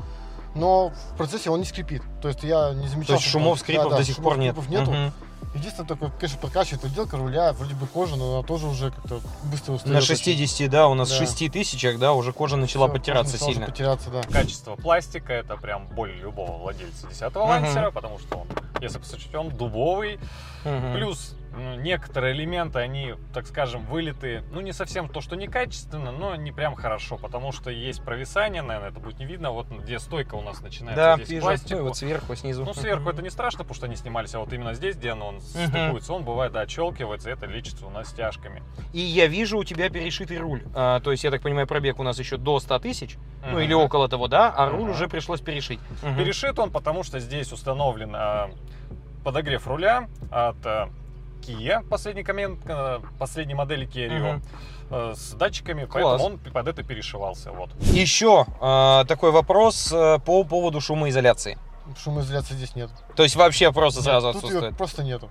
Но 0.54 0.90
в 1.12 1.16
процессе 1.18 1.50
он 1.50 1.60
не 1.60 1.66
скрипит. 1.66 2.02
То 2.22 2.28
есть 2.28 2.42
я 2.42 2.72
не 2.72 2.88
замечал... 2.88 3.16
То 3.18 3.22
есть 3.22 3.26
шумов, 3.26 3.58
там- 3.58 3.64
скрипов 3.64 3.84
да, 3.84 3.90
да, 3.90 3.96
до 3.98 4.04
сих 4.04 4.16
шумов, 4.16 4.32
пор 4.32 4.38
нет. 4.38 4.56
нету. 4.68 4.90
Мгм. 4.90 5.12
Единственное, 5.54 5.86
только, 5.88 6.10
конечно, 6.18 6.38
подкачивает 6.38 6.84
отделка 6.84 7.16
руля, 7.18 7.52
вроде 7.52 7.74
бы 7.74 7.86
кожа, 7.86 8.16
но 8.16 8.38
она 8.38 8.46
тоже 8.46 8.68
уже 8.68 8.90
как-то 8.90 9.20
быстро 9.44 9.72
устает. 9.74 9.92
На 9.92 9.98
очень. 9.98 10.06
60, 10.16 10.70
да, 10.70 10.88
у 10.88 10.94
нас 10.94 11.10
Да. 11.10 11.16
6 11.16 11.50
тысячах, 11.50 11.98
да, 11.98 12.14
уже 12.14 12.32
кожа 12.32 12.56
начала 12.56 12.86
Всё, 12.86 12.94
потираться 12.94 13.32
начала 13.34 13.50
сильно. 13.52 13.66
Потираться, 13.66 14.10
да. 14.10 14.22
Качество 14.22 14.76
пластика 14.76 15.32
это 15.34 15.56
прям 15.56 15.86
боль 15.88 16.12
любого 16.12 16.56
владельца 16.56 17.06
10 17.06 17.34
Мгм. 17.34 17.48
лансера, 17.50 17.90
потому 17.90 18.18
что 18.18 18.38
он, 18.38 18.46
если 18.80 18.98
посмотреть, 18.98 19.34
он 19.34 19.50
дубовый. 19.50 20.18
Мгм. 20.64 20.94
Плюс 20.94 21.34
некоторые 21.56 22.34
элементы, 22.34 22.78
они, 22.78 23.14
так 23.32 23.46
скажем, 23.46 23.84
вылиты, 23.86 24.42
ну 24.52 24.60
не 24.60 24.72
совсем 24.72 25.08
то, 25.08 25.20
что 25.20 25.36
некачественно, 25.36 26.12
но 26.12 26.36
не 26.36 26.52
прям 26.52 26.74
хорошо, 26.74 27.16
потому 27.16 27.52
что 27.52 27.70
есть 27.70 28.02
провисание, 28.02 28.62
наверное, 28.62 28.90
это 28.90 29.00
будет 29.00 29.18
не 29.18 29.26
видно, 29.26 29.50
вот 29.50 29.68
где 29.68 29.98
стойка 29.98 30.34
у 30.34 30.42
нас 30.42 30.60
начинается 30.60 30.96
Да, 31.02 31.16
здесь 31.16 31.28
вижу. 31.28 31.42
пластик. 31.42 31.76
Ну, 31.76 31.84
вот 31.84 31.96
сверху, 31.96 32.34
снизу. 32.34 32.64
Ну, 32.64 32.74
сверху 32.74 33.10
это 33.10 33.22
не 33.22 33.30
страшно, 33.30 33.58
потому 33.60 33.74
что 33.74 33.86
они 33.86 33.96
снимались, 33.96 34.34
а 34.34 34.40
вот 34.40 34.52
именно 34.52 34.74
здесь, 34.74 34.96
где 34.96 35.12
он 35.12 35.40
стыкуется, 35.40 36.12
он 36.12 36.24
бывает, 36.24 36.52
да, 36.52 36.62
отщелкивается, 36.62 37.30
это 37.30 37.46
лечится 37.46 37.86
у 37.86 37.90
нас 37.90 38.08
стяжками. 38.08 38.62
И 38.92 39.00
я 39.00 39.26
вижу 39.26 39.58
у 39.58 39.64
тебя 39.64 39.88
перешитый 39.90 40.38
руль. 40.38 40.62
А, 40.74 41.00
то 41.00 41.10
есть, 41.10 41.24
я 41.24 41.30
так 41.30 41.42
понимаю, 41.42 41.66
пробег 41.66 41.98
у 41.98 42.02
нас 42.02 42.18
еще 42.18 42.36
до 42.36 42.60
100 42.60 42.78
тысяч, 42.80 43.16
ну 43.50 43.58
или 43.58 43.72
около 43.74 44.08
того, 44.08 44.28
да, 44.28 44.52
а 44.54 44.68
руль 44.68 44.90
уже 44.90 45.08
пришлось 45.08 45.40
перешить. 45.40 45.80
Перешит 46.16 46.58
он, 46.58 46.70
потому 46.70 47.02
что 47.02 47.18
здесь 47.18 47.52
установлен 47.52 48.12
а, 48.14 48.50
подогрев 49.24 49.66
руля 49.66 50.08
от 50.30 50.64
а, 50.64 50.90
Kia, 51.40 51.82
последний 51.88 52.22
коммент, 52.22 52.60
а, 52.68 53.00
последней 53.18 53.54
модели 53.54 53.86
Kia 53.86 54.08
Rio, 54.08 54.42
а, 54.90 55.14
с 55.14 55.32
датчиками, 55.34 55.84
Класс. 55.86 56.04
поэтому 56.20 56.24
он 56.24 56.38
под 56.38 56.68
это 56.68 56.82
перешивался. 56.82 57.50
Вот. 57.52 57.70
Еще 57.80 58.46
а, 58.60 59.04
такой 59.04 59.30
вопрос 59.30 59.90
а, 59.92 60.18
по 60.18 60.44
поводу 60.44 60.80
шумоизоляции. 60.80 61.58
Шумоизоляции 62.02 62.54
здесь 62.54 62.74
нет. 62.76 62.90
То 63.16 63.22
есть 63.22 63.36
вообще 63.36 63.72
просто 63.72 64.02
сразу 64.02 64.32
Тут 64.32 64.42
ее 64.42 64.46
отсутствует. 64.48 64.76
просто 64.76 65.02
нету. 65.02 65.28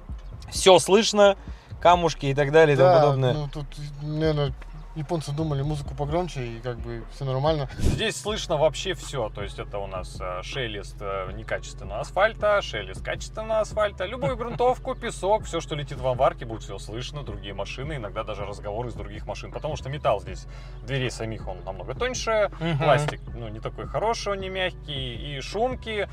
Все 0.51 0.77
слышно, 0.79 1.37
камушки 1.79 2.25
и 2.27 2.33
так 2.33 2.51
далее 2.51 2.73
и 2.73 2.77
тому 2.77 2.89
Да, 2.89 2.99
подобное. 2.99 3.33
ну 3.33 3.47
тут, 3.47 3.65
наверное, 4.01 4.53
японцы 4.99 5.31
думали 5.31 5.61
музыку 5.61 5.95
погромче, 5.95 6.45
и 6.45 6.59
как 6.59 6.77
бы 6.77 7.03
все 7.11 7.25
нормально. 7.25 7.69
Здесь 7.77 8.15
слышно 8.15 8.57
вообще 8.57 8.93
все. 8.93 9.29
То 9.29 9.43
есть 9.43 9.59
это 9.59 9.79
у 9.79 9.87
нас 9.87 10.17
э, 10.19 10.41
шелест 10.43 10.97
э, 10.99 11.31
некачественного 11.33 12.01
асфальта, 12.01 12.61
шелест 12.61 13.03
качественного 13.03 13.61
асфальта, 13.61 14.05
любую 14.05 14.37
грунтовку, 14.37 14.95
песок, 14.95 15.45
все, 15.45 15.59
что 15.61 15.75
летит 15.75 15.99
в 15.99 16.07
амбарке, 16.07 16.45
будет 16.45 16.63
все 16.63 16.77
слышно, 16.77 17.23
другие 17.23 17.53
машины, 17.53 17.93
иногда 17.95 18.23
даже 18.23 18.45
разговоры 18.45 18.89
из 18.89 18.93
других 18.93 19.25
машин. 19.25 19.51
Потому 19.51 19.75
что 19.75 19.89
металл 19.89 20.21
здесь, 20.21 20.45
дверей 20.85 21.11
самих, 21.11 21.47
он 21.47 21.63
намного 21.63 21.95
тоньше, 21.95 22.51
пластик, 22.79 23.21
ну, 23.33 23.47
не 23.47 23.59
такой 23.59 23.87
хороший, 23.87 24.33
он 24.33 24.39
не 24.39 24.49
мягкий, 24.49 25.37
и 25.37 25.41
шумки. 25.41 26.07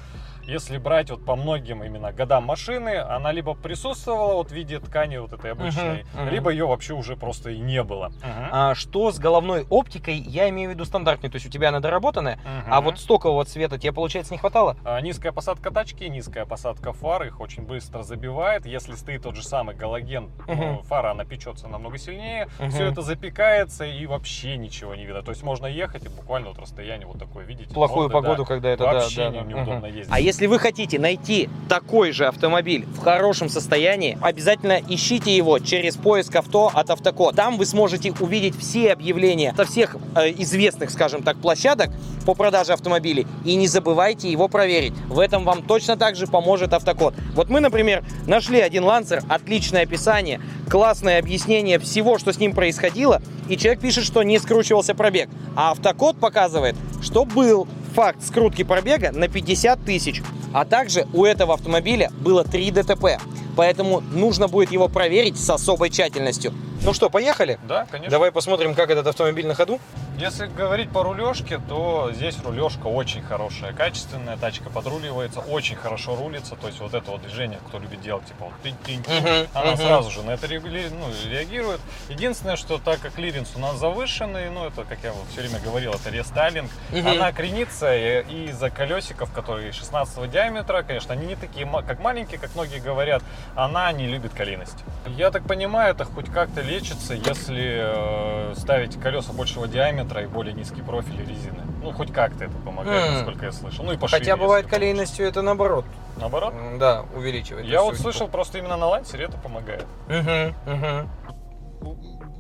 Если 0.47 0.79
брать 0.79 1.11
вот 1.11 1.25
по 1.25 1.35
многим 1.35 1.83
именно 1.83 2.13
годам 2.13 2.45
машины, 2.45 2.99
она 2.99 3.33
либо 3.33 3.55
присутствовала 3.55 4.35
вот 4.35 4.51
в 4.51 4.53
виде 4.53 4.79
ткани 4.79 5.17
вот 5.17 5.33
этой 5.33 5.51
обычной, 5.53 6.05
Мгм, 6.15 6.23
мгм. 6.23 6.29
либо 6.31 6.51
ее 6.51 6.67
вообще 6.67 6.95
уже 6.95 7.17
просто 7.17 7.51
и 7.51 7.59
не 7.59 7.83
было. 7.83 8.13
А 8.23 8.75
что 8.77 9.11
с 9.11 9.19
головной 9.19 9.67
оптикой? 9.69 10.15
Я 10.17 10.49
имею 10.51 10.71
в 10.71 10.75
виду 10.75 10.85
стандартную, 10.85 11.33
то 11.33 11.37
есть 11.37 11.47
у 11.47 11.51
тебя 11.51 11.71
она 11.71 11.81
доработанная, 11.81 12.39
а 12.69 12.77
Мгм. 12.81 12.85
вот 12.91 12.99
стокового 13.01 13.45
цвета 13.45 13.77
тебе, 13.79 13.93
получается, 13.93 14.33
не 14.35 14.39
хватало? 14.39 14.77
А, 14.85 15.01
Низкая 15.01 15.33
посадка 15.33 15.71
тачки, 15.73 16.05
низкая 16.05 16.47
посадка 16.47 16.93
фар, 16.93 17.25
их 17.25 17.41
очень 17.41 17.65
быстро 17.65 18.03
забивает. 18.03 18.67
Если 18.67 18.95
стоит 18.95 19.23
тот 19.23 19.35
же 19.35 19.43
самый 19.43 19.75
галоген, 19.75 20.31
ну, 20.47 20.83
фара, 20.85 21.11
она 21.11 21.25
печется 21.25 21.67
намного 21.67 21.99
сильнее. 21.99 22.49
Мгм. 22.61 22.71
Все 22.71 22.85
это 22.85 23.03
запекается 23.03 23.85
и 23.85 24.07
вообще 24.07 24.57
ничего 24.57 24.95
не 24.95 25.07
видно. 25.07 25.23
То 25.23 25.31
есть 25.33 25.43
можно 25.43 25.67
ехать 25.67 26.05
и 26.05 26.09
буквально 26.09 26.49
вот 26.51 26.59
расстояние 26.59 27.07
вот 27.07 27.19
такое 27.19 27.45
видите. 27.45 27.73
Плохую 27.75 28.09
можно, 28.09 28.15
погоду, 28.21 28.43
да, 28.43 28.49
когда 28.49 28.69
это 28.71 28.85
вообще 28.85 29.17
да, 29.25 29.31
не- 29.31 29.39
да. 29.41 29.45
неудобно 29.45 29.87
Мгм. 29.89 29.97
ездить. 29.97 30.13
А 30.15 30.21
если 30.21 30.36
вы 30.45 30.59
хотите 30.59 30.99
найти 30.99 31.49
такой 31.71 32.13
же 32.13 32.27
автомобиль 32.27 32.85
в 32.95 32.99
хорошем 32.99 33.49
состоянии, 33.49 34.19
обязательно 34.21 34.79
ищите 34.87 35.35
его 35.35 35.59
через 35.59 35.97
поиск 35.97 36.37
авто 36.37 36.71
от 36.75 36.91
Автокод. 36.91 37.35
Там 37.35 37.57
вы 37.57 37.65
сможете 37.65 38.13
увидеть 38.21 38.55
все 38.59 38.93
объявления 38.93 39.55
со 39.57 39.65
всех 39.65 39.97
э, 40.15 40.31
известных, 40.33 40.91
скажем 40.91 41.23
так, 41.23 41.39
площадок 41.39 41.91
по 42.27 42.35
продаже 42.35 42.75
автомобилей. 42.75 43.27
И 43.47 43.55
не 43.55 43.69
забывайте 43.69 44.31
его 44.31 44.49
проверить. 44.49 44.93
В 45.09 45.21
этом 45.21 45.45
вам 45.45 45.63
точно 45.63 45.97
так 45.97 46.17
же 46.17 46.27
поможет 46.27 46.75
Автокод. 46.75 47.15
Вот 47.35 47.49
мы, 47.49 47.61
например, 47.61 48.05
нашли 48.27 48.61
один 48.61 48.85
лансер, 48.85 49.23
отличное 49.29 49.85
описание, 49.85 50.41
классное 50.69 51.19
объяснение 51.19 51.79
всего, 51.79 52.19
что 52.19 52.33
с 52.33 52.39
ним 52.39 52.53
происходило, 52.53 53.23
и 53.49 53.57
человек 53.57 53.81
пишет, 53.81 54.05
что 54.05 54.23
не 54.23 54.39
скручивался 54.39 54.95
пробег. 54.95 55.31
А 55.55 55.71
Автокод 55.71 56.19
показывает, 56.19 56.75
что 57.01 57.25
был 57.25 57.67
факт 57.97 58.23
скрутки 58.23 58.63
пробега 58.63 59.11
на 59.11 59.27
50 59.27 59.83
тысяч. 59.83 60.23
А 60.53 60.67
также 60.67 61.07
у 61.15 61.25
этого 61.25 61.55
автомобиля 61.55 62.11
было 62.21 62.45
3 62.45 62.71
ДТП. 62.71 63.19
Поэтому 63.57 64.03
нужно 64.13 64.49
будет 64.49 64.71
его 64.71 64.89
проверить 64.89 65.41
с 65.41 65.49
особой 65.49 65.89
тщательностью. 65.89 66.53
Ну 66.83 66.93
что, 66.95 67.11
поехали? 67.11 67.59
Да, 67.67 67.87
конечно. 67.91 68.11
Давай 68.11 68.31
посмотрим, 68.31 68.75
как 68.75 68.91
этот 68.91 69.07
автомобиль 69.07 69.47
на 69.47 69.55
ходу. 69.55 69.81
Если 70.19 70.47
говорить 70.47 70.91
по 70.91 71.03
рулежке, 71.03 71.61
то 71.69 72.11
здесь 72.15 72.39
рулежка 72.43 72.87
очень 72.87 73.21
хорошая, 73.23 73.75
качественная, 73.75 74.39
тачка 74.39 74.71
подруливается, 74.71 75.41
очень 75.41 75.77
хорошо 75.77 76.17
рулится, 76.17 76.55
то 76.57 76.69
есть 76.69 76.81
вот 76.81 76.95
это 76.95 77.11
вот 77.11 77.21
движение, 77.21 77.59
кто 77.69 77.79
любит 77.79 78.01
делать, 78.01 78.25
типа 78.25 78.47
вот 78.47 78.55
тынь-тынь, 78.65 79.01
Мгм, 79.07 79.49
она 79.53 79.73
мгм. 79.73 79.77
сразу 79.77 80.11
же 80.11 80.23
на 80.23 80.31
это 80.31 80.47
ну, 80.49 81.31
реагирует. 81.31 81.81
Единственное, 82.09 82.57
что 82.57 82.79
так 82.79 83.01
как 83.01 83.13
клиренс 83.15 83.53
у 83.57 83.59
нас 83.59 83.77
завышенный, 83.77 84.49
ну 84.49 84.67
это, 84.67 84.85
как 84.85 84.99
я 85.03 85.13
вот 85.13 85.27
все 85.33 85.43
время 85.43 85.61
говорил, 85.63 85.93
это 85.93 86.09
рестайлинг, 86.09 86.71
Мгм. 86.93 87.07
она 87.09 87.33
кренится 87.33 87.95
и- 87.95 88.47
из-за 88.49 88.71
колесиков, 88.71 89.31
которые 89.33 89.73
16 89.73 90.27
диаметра, 90.29 90.83
конечно, 90.83 91.13
они 91.13 91.27
не 91.27 91.37
такие, 91.37 91.67
как 91.87 92.01
маленькие, 92.01 92.39
как 92.39 92.55
многие 92.55 92.79
говорят, 92.81 93.23
она 93.55 93.93
не 93.93 94.07
любит 94.07 94.33
колейность. 94.33 94.79
Я 95.07 95.31
так 95.31 95.43
понимаю, 95.47 95.95
это 95.95 96.07
хоть 96.07 96.31
как-то 96.33 96.63
лечится, 96.67 97.15
если 97.15 98.51
э, 98.51 98.55
ставить 98.57 99.01
колеса 99.01 99.33
большего 99.33 99.67
диаметра 99.69 100.23
и 100.23 100.27
более 100.27 100.53
низкий 100.53 100.83
профиль 100.83 101.19
резины. 101.21 101.63
Ну, 101.83 101.93
хоть 101.93 102.13
как-то 102.13 102.45
это 102.45 102.55
помогает, 102.65 103.05
М. 103.09 103.15
насколько 103.15 103.47
я 103.47 103.53
слышал. 103.53 103.85
Ну 103.85 103.93
и 103.93 103.97
пошире, 103.97 104.19
Хотя 104.21 104.37
бывает 104.37 104.65
если 104.67 104.77
колейностью 104.77 105.27
это 105.27 105.43
наоборот. 105.43 105.85
Наоборот? 106.19 106.53
Да, 106.79 107.05
увеличивает. 107.15 107.67
Я 107.67 107.83
вот 107.83 107.97
слышал, 107.97 108.29
просто 108.29 108.59
именно 108.59 108.77
на 108.77 108.87
лансере 108.87 109.27
это 109.27 109.39
помогает. 109.39 109.87
Мгм. 110.09 111.09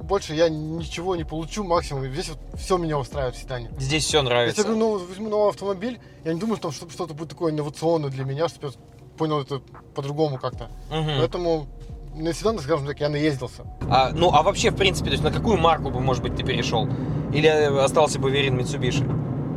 Больше 0.02 0.34
я 0.34 0.48
ничего 0.48 1.16
не 1.16 1.24
получу, 1.24 1.64
максимум. 1.64 2.06
Здесь 2.06 2.28
вот 2.28 2.38
все 2.58 2.76
меня 2.78 2.96
устраивает 2.98 3.34
в 3.34 3.38
седане. 3.40 3.70
Здесь 3.78 4.04
все 4.04 4.18
Если 4.18 4.28
нравится. 4.28 4.60
я 4.60 4.64
говорю, 4.68 4.78
ну, 4.80 4.98
возьму 5.06 5.28
новый 5.28 5.50
автомобиль, 5.50 5.98
я 6.24 6.32
не 6.32 6.38
думаю, 6.38 6.56
что 6.56 6.70
что- 6.70 6.88
что-то 6.88 7.12
будет 7.14 7.30
такое 7.30 7.52
инновационное 7.52 8.10
для 8.10 8.24
меня, 8.24 8.48
чтобы 8.48 8.68
я 8.68 8.72
понял 9.18 9.40
это 9.40 9.60
по-другому 9.94 10.38
как-то. 10.38 10.68
Мгм. 10.90 11.18
Поэтому 11.18 11.66
на 12.16 12.32
седан, 12.32 12.58
скажем 12.58 12.86
так, 12.86 12.98
я 13.00 13.08
наездился. 13.08 13.62
А, 13.90 14.10
ну, 14.12 14.32
а 14.32 14.42
вообще, 14.42 14.70
в 14.70 14.76
принципе, 14.76 15.06
то 15.06 15.12
есть 15.12 15.24
на 15.24 15.30
какую 15.30 15.58
марку 15.58 15.90
бы, 15.90 16.00
может 16.00 16.22
быть, 16.22 16.34
ты 16.36 16.42
перешел? 16.42 16.88
Или 17.32 17.48
остался 17.48 18.18
бы 18.18 18.30
верен 18.30 18.58
Mitsubishi? 18.58 19.04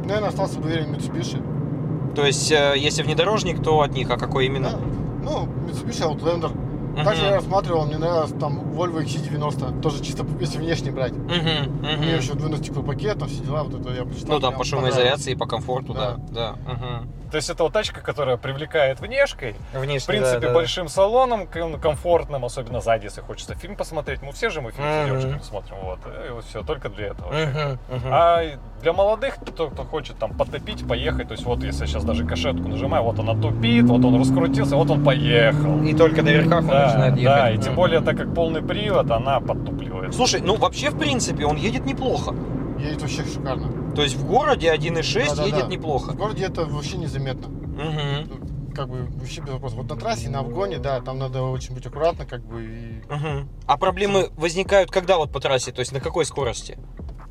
Наверное, 0.06 0.30
остался 0.30 0.60
бы 0.60 0.66
уверен 0.68 0.94
Mitsubishi. 0.94 2.14
То 2.16 2.26
есть, 2.26 2.52
э, 2.52 2.74
если 2.76 3.04
внедорожник, 3.04 3.64
то 3.64 3.82
от 3.82 3.94
них, 3.94 4.10
а 4.10 4.18
какой 4.18 4.48
именно? 4.48 4.72
Да. 4.72 4.80
Ну, 5.24 5.48
Mitsubishi 5.68 6.04
Outlander. 6.06 6.52
Мгм. 6.94 7.06
Также 7.06 7.24
я 7.24 7.36
рассматривал, 7.36 7.86
мне 7.86 7.98
нравилось 7.98 8.34
там 8.40 8.60
Volvo 8.74 9.02
XC90, 9.04 9.80
тоже 9.82 10.04
чисто 10.04 10.26
если 10.42 10.58
внешне 10.58 10.92
брать. 10.92 11.14
Мгм, 11.14 11.80
У 11.80 11.86
мгм. 11.86 12.02
нее 12.02 12.18
еще 12.18 12.34
двойной 12.34 12.58
стеклопакет, 12.60 13.14
пакет, 13.14 13.20
там 13.20 13.30
все 13.30 13.44
дела, 13.44 13.64
вот 13.64 13.80
это 13.80 13.94
я 13.94 14.04
почитал. 14.04 14.36
Ну, 14.36 14.40
там 14.40 14.56
по 14.56 14.64
шумоизоляции 14.64 15.36
по 15.36 15.46
комфорту, 15.46 15.94
да. 15.94 16.16
Да. 16.32 16.56
Да. 16.66 16.74
мгм. 16.74 17.10
То 17.32 17.38
есть 17.38 17.50
это 17.50 17.64
вот 17.64 17.74
тачка, 17.74 18.02
которая 18.02 18.38
привлекает 18.38 19.00
внешкой, 19.00 19.56
Внешне, 19.74 20.00
в 20.00 20.06
принципе, 20.08 20.40
да, 20.40 20.48
да. 20.48 20.54
большим 20.54 20.90
салоном, 20.90 21.46
ком- 21.46 21.80
комфортным, 21.80 22.44
особенно 22.44 22.82
сзади, 22.82 23.06
если 23.06 23.22
хочется 23.22 23.54
фильм 23.56 23.76
посмотреть. 23.76 24.22
Ну, 24.24 24.32
все 24.32 24.50
же 24.50 24.62
мы 24.62 24.72
фильм 24.72 24.88
с 24.88 24.96
Мгм. 24.98 25.06
девушками 25.08 25.40
смотрим, 25.44 25.76
вот. 25.84 26.00
И 26.28 26.32
вот 26.32 26.46
все, 26.46 26.64
только 26.64 26.90
для 26.90 27.08
этого. 27.08 27.32
Мгм, 27.32 27.80
мгм. 27.90 28.10
А 28.12 28.42
для 28.82 28.94
молодых, 28.94 29.36
кто, 29.36 29.70
кто 29.70 29.84
хочет 29.84 30.18
там 30.18 30.34
потопить, 30.34 30.88
поехать, 30.88 31.28
то 31.28 31.34
есть 31.34 31.46
вот 31.46 31.64
если 31.64 31.82
я 31.82 31.88
сейчас 31.88 32.04
даже 32.04 32.26
кашетку 32.26 32.68
нажимаю, 32.68 33.04
вот 33.04 33.20
она 33.20 33.36
тупит, 33.36 33.86
вот 33.86 34.04
он 34.04 34.20
раскрутился, 34.20 34.76
вот 34.76 34.90
он 34.90 35.04
поехал. 35.04 35.84
И 35.84 35.94
только 35.94 36.24
на 36.24 36.30
верхах 36.30 36.62
он 36.64 36.70
Да, 36.70 36.86
начинает 36.88 37.18
ехать. 37.18 37.24
да, 37.26 37.52
и 37.52 37.58
тем 37.60 37.76
более, 37.76 38.02
так 38.02 38.18
как 38.18 38.34
полный 38.34 38.64
привод, 38.64 39.12
она 39.12 39.40
подтупливает. 39.40 40.16
Слушай, 40.16 40.42
ну 40.42 40.56
вообще, 40.56 40.90
в 40.90 40.98
принципе, 40.98 41.46
он 41.46 41.58
едет 41.58 41.86
неплохо. 41.86 42.34
Едет 42.80 43.02
вообще 43.02 43.24
шикарно. 43.26 43.68
То 43.96 44.04
есть 44.04 44.16
в 44.16 44.26
городе 44.26 44.72
1.6 44.74 45.30
Да-да-да. 45.30 45.44
едет 45.46 45.68
неплохо. 45.70 46.12
В 46.12 46.16
городе 46.16 46.46
это 46.46 46.66
вообще 46.66 46.98
незаметно. 46.98 47.48
Мгм, 47.48 48.74
Как 48.76 48.88
бы 48.90 49.08
вообще 49.20 49.42
без 49.42 49.50
вопросов. 49.54 49.80
Вот 49.80 49.90
на 49.90 49.96
трассе, 49.98 50.30
на 50.30 50.40
обгоне, 50.40 50.78
да, 50.80 51.02
там 51.02 51.18
надо 51.20 51.42
очень 51.44 51.74
быть 51.74 51.86
аккуратно, 51.86 52.26
как 52.26 52.42
бы, 52.46 52.64
и 52.64 53.02
мгм. 53.14 53.50
А 53.66 53.78
проблемы 53.78 54.30
возникают 54.38 54.92
когда 54.92 55.18
вот 55.18 55.32
по 55.32 55.40
трассе? 55.40 55.72
То 55.72 55.80
есть 55.80 55.92
на 55.92 56.00
какой 56.00 56.26
скорости? 56.26 56.78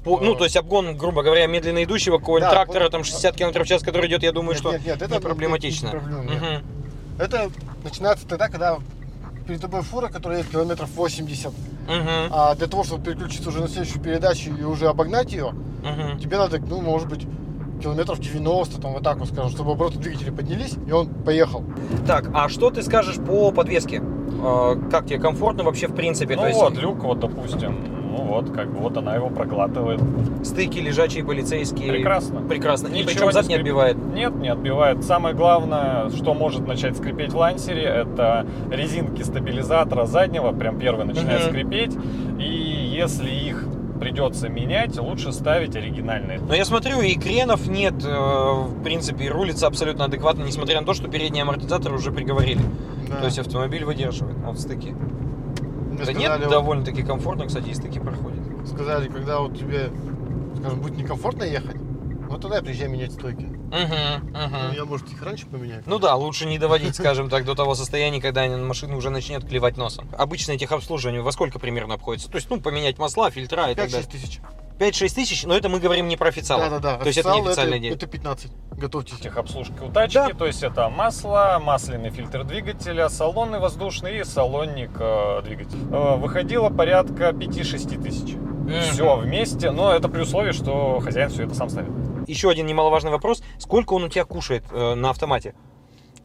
По- 0.05 0.21
ну, 0.21 0.35
Э, 0.35 0.39
то 0.39 0.45
есть 0.45 0.57
обгон, 0.57 0.97
грубо 0.97 1.23
говоря, 1.23 1.47
медленно 1.47 1.83
идущего 1.85 2.19
какого-нибудь 2.19 2.51
Да, 2.51 2.55
трактора, 2.55 2.85
вот- 2.85 2.93
там 2.93 3.05
60 3.05 3.37
км 3.37 3.63
в 3.65 3.67
час, 3.67 3.83
который 3.83 4.09
идет, 4.09 4.23
я 4.23 4.33
думаю, 4.33 4.51
Нет, 4.53 4.59
что 4.59 4.73
нет, 4.73 4.87
нет, 4.87 5.03
это 5.03 5.15
не 5.15 5.21
проблематично. 5.21 5.87
не 5.87 5.91
проблема, 5.93 6.25
нет. 6.25 6.43
Мгм. 6.43 6.63
Это 7.19 7.51
начинается 7.85 8.27
тогда, 8.27 8.49
когда 8.49 8.79
перед 9.47 9.61
тобой 9.61 9.83
фура, 9.83 10.09
которая 10.09 10.39
едет 10.39 10.51
километров 10.53 10.91
80. 10.95 11.53
Мгм. 11.89 12.29
А 12.31 12.55
для 12.55 12.67
того, 12.67 12.85
чтобы 12.85 13.03
переключиться 13.03 13.49
уже 13.49 13.61
на 13.61 13.69
следующую 13.69 14.03
передачу 14.03 14.51
и 14.55 14.63
уже 14.63 14.89
обогнать 14.89 15.33
ее, 15.33 15.53
Мгм. 15.83 16.19
тебе 16.19 16.37
надо, 16.37 16.59
ну, 16.59 16.81
может 16.83 17.09
быть, 17.09 17.27
километров 17.83 18.19
90, 18.21 18.81
там, 18.81 18.93
вот 18.93 19.03
так 19.03 19.19
вот 19.19 19.29
скажем, 19.29 19.51
чтобы 19.51 19.73
обороты 19.73 19.99
двигателя 19.99 20.33
поднялись, 20.33 20.75
и 20.87 20.93
он 20.93 21.09
поехал. 21.09 21.65
Так, 22.07 22.27
а 22.35 22.49
что 22.49 22.71
ты 22.71 22.83
скажешь 22.83 23.17
по 23.17 23.51
подвеске? 23.53 24.03
Э, 24.43 24.77
Как 24.91 25.07
тебе 25.07 25.19
комфортно 25.19 25.65
вообще 25.65 25.87
в 25.87 25.95
принципе? 25.95 26.35
Ну 26.37 26.43
То 26.43 26.49
есть 26.49 26.61
вот, 26.61 26.77
люк 26.77 27.03
вот, 27.05 27.21
допустим, 27.21 27.77
вот, 28.29 28.51
как 28.51 28.71
бы 28.73 28.79
вот 28.81 28.97
она 28.97 29.15
его 29.17 29.29
проглатывает. 29.31 30.01
стыки 30.45 30.79
лежачие 30.79 31.25
полицейские. 31.25 31.91
Прекрасно. 31.91 32.41
Прекрасно. 32.43 32.87
И 32.89 32.91
Ничего 32.91 33.07
причем 33.09 33.27
не 33.27 33.33
зад 33.33 33.47
не 33.49 33.55
скрип- 33.55 33.59
отбивает. 33.61 33.97
Нет, 34.15 34.35
не 34.37 34.49
отбивает. 34.49 35.03
Самое 35.05 35.35
главное, 35.35 36.11
что 36.11 36.35
может 36.35 36.67
начать 36.67 36.97
скрипеть 36.97 37.33
в 37.33 37.37
лансере, 37.37 37.83
это 37.83 38.47
резинки 38.71 39.23
стабилизатора 39.23 40.07
заднего, 40.07 40.53
прям 40.53 40.79
первый 40.79 41.05
начинает 41.07 41.43
Мгм. 41.43 41.51
скрипеть. 41.51 41.97
И 42.39 42.93
если 42.95 43.29
их 43.31 43.65
придется 44.01 44.49
менять, 44.49 44.97
лучше 45.01 45.33
ставить 45.33 45.75
оригинальные. 45.75 46.39
Но 46.39 46.55
я 46.55 46.65
смотрю, 46.65 47.01
и 47.01 47.15
кренов 47.17 47.67
нет, 47.67 47.95
э, 48.05 48.09
в 48.09 48.83
принципе, 48.85 49.25
и 49.25 49.29
рулится 49.29 49.67
абсолютно 49.67 50.05
адекватно, 50.05 50.45
несмотря 50.45 50.81
на 50.81 50.87
то, 50.87 50.95
что 50.95 51.09
передний 51.09 51.43
амортизатор 51.43 51.93
уже 51.93 52.13
приговорили. 52.13 52.61
Да. 53.09 53.17
То 53.17 53.25
есть 53.25 53.41
автомобиль 53.41 53.85
выдерживает. 53.85 54.37
Вот 54.39 54.61
стыки. 54.61 54.95
Мне 55.99 56.07
Да 56.07 56.13
сказали, 56.13 56.41
нет, 56.41 56.51
довольно-таки 56.51 57.03
комфортно, 57.03 57.47
кстати, 57.47 57.69
и 57.69 57.75
стыки 57.75 57.99
проходят. 57.99 58.39
сказали, 58.67 59.09
когда 59.09 59.41
вот 59.41 59.59
тебе, 59.59 59.91
скажем, 60.59 60.81
будет 60.81 60.97
некомфортно 60.97 61.45
ехать, 61.45 61.77
вот 62.29 62.41
тогда 62.41 62.63
приезжай 62.63 62.89
менять 62.89 63.13
стойки. 63.13 63.43
Мгм, 63.43 64.29
мгм. 64.31 64.73
Я, 64.75 64.85
может, 64.85 65.11
их 65.13 65.23
раньше 65.23 65.47
поменять. 65.47 65.87
Ну 65.87 65.99
да, 65.99 66.15
лучше 66.15 66.47
не 66.47 66.59
доводить, 66.59 66.95
скажем 66.95 67.29
так, 67.29 67.45
до 67.45 67.55
того 67.55 67.75
состояния, 67.75 68.21
когда 68.21 68.47
машина 68.47 68.97
уже 68.97 69.11
начнет 69.11 69.47
клевать 69.47 69.77
носом. 69.77 70.09
Обычное 70.17 70.57
техобслуживание 70.57 71.21
во 71.21 71.33
сколько 71.33 71.59
примерно 71.59 71.95
обходится? 71.95 72.31
То 72.31 72.37
есть, 72.37 72.49
ну, 72.49 72.61
поменять 72.61 72.99
масла, 72.99 73.31
фильтра 73.31 73.71
и 73.71 73.75
так 73.75 73.89
5-6 73.89 73.91
далее. 73.91 74.09
тысяч. 74.11 74.41
5-6 74.79 75.15
тысяч, 75.15 75.45
но 75.45 75.57
это 75.57 75.69
мы 75.69 75.81
говорим 75.81 76.09
не 76.09 76.17
про 76.17 76.29
официалов. 76.29 76.71
Да, 76.71 76.79
да, 76.79 76.93
да. 76.97 76.99
То 77.03 77.07
есть 77.07 77.19
это 77.19 77.29
не 77.31 77.35
Официал 77.37 77.49
официальные 77.53 77.81
деньги. 77.81 77.97
Это 77.97 78.07
15. 78.07 78.53
Готовьтесь. 78.73 79.19
Техобслужки 79.19 79.81
у 79.83 79.91
тачки, 79.91 80.15
Да. 80.15 80.29
то 80.31 80.47
есть 80.47 80.63
это 80.63 80.89
масло, 80.89 81.61
масляный 81.61 82.11
фильтр 82.11 82.45
двигателя, 82.45 83.09
салонный 83.09 83.59
воздушный 83.59 84.21
и 84.21 84.25
салонник 84.25 84.91
э, 85.01 85.43
двигателя. 85.43 85.81
Э, 85.91 86.17
выходило 86.17 86.69
порядка 86.71 87.31
5-6 87.31 88.03
тысяч. 88.03 88.37
Все 88.93 89.17
вместе, 89.17 89.71
но 89.71 89.93
это 89.93 90.09
при 90.09 90.21
условии, 90.21 90.53
что 90.53 91.01
хозяин 91.01 91.31
все 91.31 91.45
это 91.45 91.55
сам 91.55 91.71
ставит. 91.71 91.91
Еще 92.29 92.51
один 92.51 92.67
немаловажный 92.67 93.11
вопрос. 93.11 93.43
Сколько 93.59 93.95
он 93.95 94.05
у 94.05 94.09
тебя 94.09 94.25
кушает 94.27 94.65
э, 94.71 94.95
на 94.95 95.11
автомате? 95.11 95.55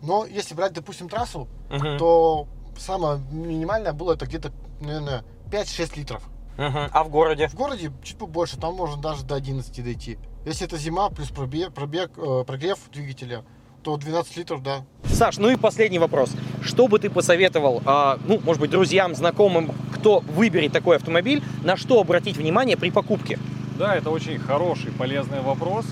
Но 0.01 0.25
если 0.25 0.53
брать, 0.53 0.73
допустим, 0.73 1.07
трассу, 1.07 1.47
Мгм. 1.71 1.97
то 1.97 2.47
самое 2.77 3.19
минимальное 3.31 3.93
было 3.93 4.13
это 4.13 4.25
где-то, 4.25 4.51
наверное, 4.81 5.23
5-6 5.49 5.95
литров. 5.97 6.23
Мгм. 6.57 6.89
А 6.91 7.03
в 7.03 7.09
городе? 7.09 7.47
В 7.47 7.55
городе 7.55 7.91
чуть 8.03 8.17
побольше, 8.17 8.57
там 8.57 8.75
можно 8.75 9.01
даже 9.01 9.23
до 9.23 9.35
11 9.35 9.83
дойти. 9.83 10.17
Если 10.45 10.65
это 10.67 10.77
зима 10.77 11.09
плюс 11.09 11.29
пробег, 11.29 11.73
пробег 11.73 12.11
э, 12.17 12.43
прогрев 12.45 12.77
двигателя, 12.91 13.43
то 13.81 13.97
12 13.97 14.37
литров, 14.37 14.61
да. 14.61 14.85
Саш, 15.05 15.37
ну 15.37 15.49
и 15.49 15.55
последний 15.55 15.99
вопрос. 15.99 16.31
Что 16.61 16.87
бы 16.87 16.99
ты 16.99 17.09
посоветовал, 17.09 17.81
а, 17.85 18.17
ну, 18.25 18.39
может 18.43 18.61
быть, 18.61 18.71
друзьям, 18.71 19.15
знакомым, 19.15 19.71
кто 19.93 20.19
выберет 20.19 20.71
такой 20.71 20.95
автомобиль, 20.95 21.43
на 21.63 21.75
что 21.75 21.99
обратить 21.99 22.37
внимание 22.37 22.77
при 22.77 22.91
покупке? 22.91 23.39
Да, 23.77 23.95
это 23.95 24.09
очень 24.09 24.39
хороший, 24.39 24.91
полезный 24.91 25.41
вопрос. 25.41 25.85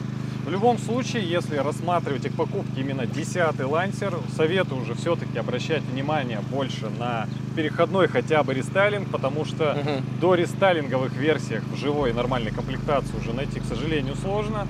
В 0.45 0.49
любом 0.49 0.79
случае, 0.79 1.23
если 1.29 1.57
рассматриваете 1.57 2.29
к 2.29 2.33
покупке 2.33 2.81
именно 2.81 3.05
10 3.05 3.59
лансер, 3.63 4.17
советую 4.35 4.81
уже 4.81 4.95
все-таки 4.95 5.37
обращать 5.37 5.83
внимание 5.83 6.39
больше 6.49 6.89
на 6.97 7.27
переходной 7.55 8.07
хотя 8.07 8.41
бы 8.43 8.53
рестайлинг, 8.53 9.09
потому 9.09 9.45
что 9.45 9.77
Мгм. 9.79 10.03
до 10.19 10.33
рестайлинговых 10.35 11.15
версиях 11.15 11.63
в 11.71 11.75
живой 11.77 12.11
нормальной 12.13 12.51
комплектации 12.51 13.15
уже 13.17 13.33
найти, 13.33 13.59
к 13.59 13.65
сожалению, 13.65 14.15
сложно. 14.15 14.65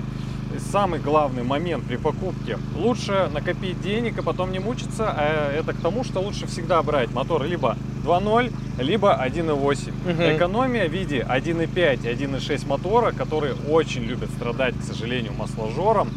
И 0.54 0.58
Самый 0.58 1.00
главный 1.00 1.42
момент 1.42 1.84
при 1.84 1.96
покупке– 1.96 2.58
лучше 2.76 3.30
накопить 3.32 3.80
денег 3.80 4.18
и 4.18 4.22
потом 4.22 4.52
не 4.52 4.58
мучиться. 4.58 5.12
А 5.16 5.52
это 5.52 5.72
к 5.72 5.76
тому, 5.76 6.04
что 6.04 6.20
лучше 6.20 6.46
всегда 6.46 6.82
брать 6.82 7.12
мотор 7.12 7.42
либо 7.44 7.76
2.0, 8.04 8.52
либо 8.78 9.14
1.8. 9.14 9.92
Мгм. 10.06 10.36
Экономия 10.36 10.88
в 10.88 10.92
виде 10.92 11.20
1.5 11.28 12.04
и 12.04 12.08
1.6 12.08 12.66
мотора, 12.66 13.12
которые 13.12 13.54
очень 13.68 14.02
любят 14.02 14.30
страдать, 14.30 14.74
к 14.78 14.82
сожалению, 14.82 15.32
масложором 15.34 16.08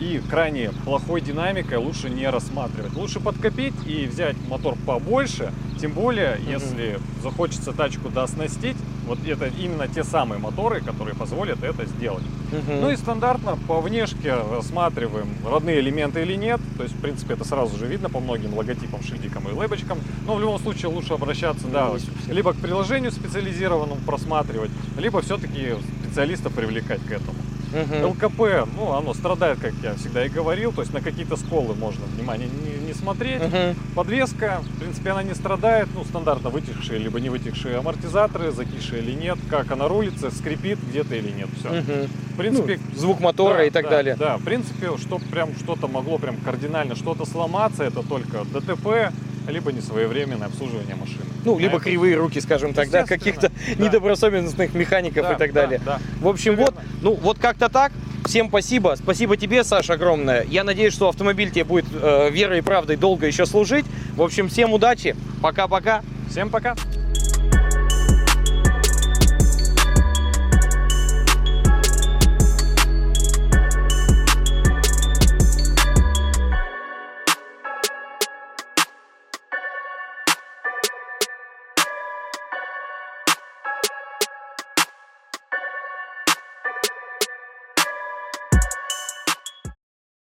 и 0.00 0.20
крайне 0.28 0.70
плохой 0.84 1.20
динамикой 1.20 1.78
лучше 1.78 2.10
не 2.10 2.28
рассматривать. 2.28 2.94
Лучше 2.94 3.18
подкопить 3.18 3.74
и 3.86 4.06
взять 4.06 4.36
мотор 4.48 4.74
побольше, 4.86 5.52
тем 5.80 5.92
более, 5.92 6.36
Мгм. 6.36 6.50
если 6.50 6.98
захочется 7.22 7.72
тачку 7.72 8.08
дооснастить, 8.10 8.76
вот 9.06 9.18
это 9.26 9.46
именно 9.46 9.88
те 9.88 10.04
самые 10.04 10.38
моторы, 10.38 10.80
которые 10.80 11.14
позволят 11.14 11.62
это 11.62 11.86
сделать. 11.86 12.24
Мгм. 12.52 12.80
Ну 12.80 12.90
и 12.90 12.96
стандартно 12.96 13.56
по 13.66 13.80
внешке 13.80 14.34
рассматриваем, 14.34 15.28
родные 15.44 15.80
элементы 15.80 16.22
или 16.22 16.34
нет. 16.34 16.60
То 16.76 16.82
есть, 16.82 16.94
в 16.94 17.00
принципе, 17.00 17.34
это 17.34 17.44
сразу 17.44 17.76
же 17.76 17.86
видно 17.86 18.08
по 18.08 18.20
многим 18.20 18.54
логотипам, 18.54 19.02
шильдикам 19.02 19.48
и 19.48 19.52
лейбочкам. 19.52 19.98
Но 20.26 20.34
в 20.34 20.40
любом 20.40 20.58
случае 20.58 20.88
лучше 20.88 21.14
обращаться, 21.14 21.66
да, 21.68 21.90
либо 22.28 22.52
к 22.52 22.56
приложению 22.56 23.12
специализированному 23.12 24.00
просматривать, 24.04 24.70
либо 24.98 25.20
все-таки 25.22 25.74
специалиста 26.02 26.50
привлекать 26.50 27.00
к 27.00 27.10
этому. 27.10 27.38
Мгм. 27.72 28.04
ЛКП, 28.10 28.68
ну, 28.76 28.92
оно 28.92 29.14
страдает, 29.14 29.58
как 29.60 29.72
я 29.82 29.94
всегда 29.94 30.24
и 30.24 30.28
говорил, 30.28 30.72
то 30.72 30.82
есть 30.82 30.92
на 30.92 31.00
какие-то 31.00 31.36
сколы 31.36 31.74
можно 31.74 32.04
внимание 32.06 32.48
не, 32.48 32.86
не 32.86 32.94
смотреть. 32.94 33.42
Мгм. 33.42 33.74
Подвеска, 33.94 34.60
в 34.62 34.78
принципе, 34.78 35.10
она 35.10 35.22
не 35.22 35.34
страдает, 35.34 35.88
ну, 35.94 36.04
стандартно 36.04 36.50
вытекшие, 36.50 36.98
либо 36.98 37.20
не 37.20 37.28
вытекшие 37.30 37.76
амортизаторы, 37.78 38.52
закисшие 38.52 39.02
или 39.02 39.12
нет, 39.12 39.38
как 39.50 39.70
она 39.72 39.88
рулится, 39.88 40.30
скрипит 40.30 40.78
где-то 40.88 41.14
или 41.14 41.30
нет, 41.30 41.48
все. 41.58 41.68
Мгм. 41.68 42.08
В 42.34 42.36
принципе, 42.36 42.78
Ну, 42.92 42.98
звук 43.00 43.20
мотора 43.20 43.58
да, 43.58 43.64
и 43.64 43.70
так 43.70 43.84
да, 43.84 43.90
далее. 43.90 44.16
Да, 44.16 44.36
в 44.36 44.44
принципе, 44.44 44.96
что 44.98 45.18
прям 45.30 45.50
что-то 45.56 45.88
могло 45.88 46.18
прям 46.18 46.36
кардинально 46.36 46.94
что-то 46.94 47.24
сломаться, 47.24 47.82
это 47.84 48.02
только 48.02 48.44
ДТП, 48.44 49.12
либо 49.48 49.72
несвоевременное 49.72 50.46
обслуживание 50.48 50.94
машины. 50.96 51.24
Ну, 51.44 51.58
либо 51.58 51.74
А 51.74 51.76
это- 51.76 51.84
кривые 51.84 52.16
руки, 52.16 52.40
скажем 52.40 52.74
так, 52.74 52.90
да, 52.90 53.04
каких-то 53.04 53.50
да. 53.76 53.84
недобросовестных 53.84 54.74
механиков 54.74 55.22
Да, 55.26 55.32
и 55.34 55.38
так 55.38 55.52
да, 55.52 55.62
далее. 55.62 55.80
да. 55.84 56.00
В 56.20 56.28
общем, 56.28 56.54
Всё 56.54 56.64
вот, 56.64 56.74
ну, 57.02 57.14
вот 57.14 57.38
как-то 57.38 57.68
так. 57.68 57.92
Всем 58.24 58.48
спасибо. 58.48 58.96
Спасибо 58.98 59.36
тебе, 59.36 59.62
Саша, 59.62 59.94
огромное. 59.94 60.42
Я 60.48 60.64
надеюсь, 60.64 60.92
что 60.92 61.08
автомобиль 61.08 61.50
тебе 61.52 61.62
будет 61.64 61.86
э, 61.92 62.30
верой 62.30 62.58
и 62.58 62.62
правдой 62.62 62.96
долго 62.96 63.26
еще 63.26 63.46
служить. 63.46 63.86
В 64.16 64.22
общем, 64.22 64.48
всем 64.48 64.72
удачи. 64.72 65.14
Пока-пока. 65.40 66.02
Всем 66.28 66.50
пока! 66.50 66.74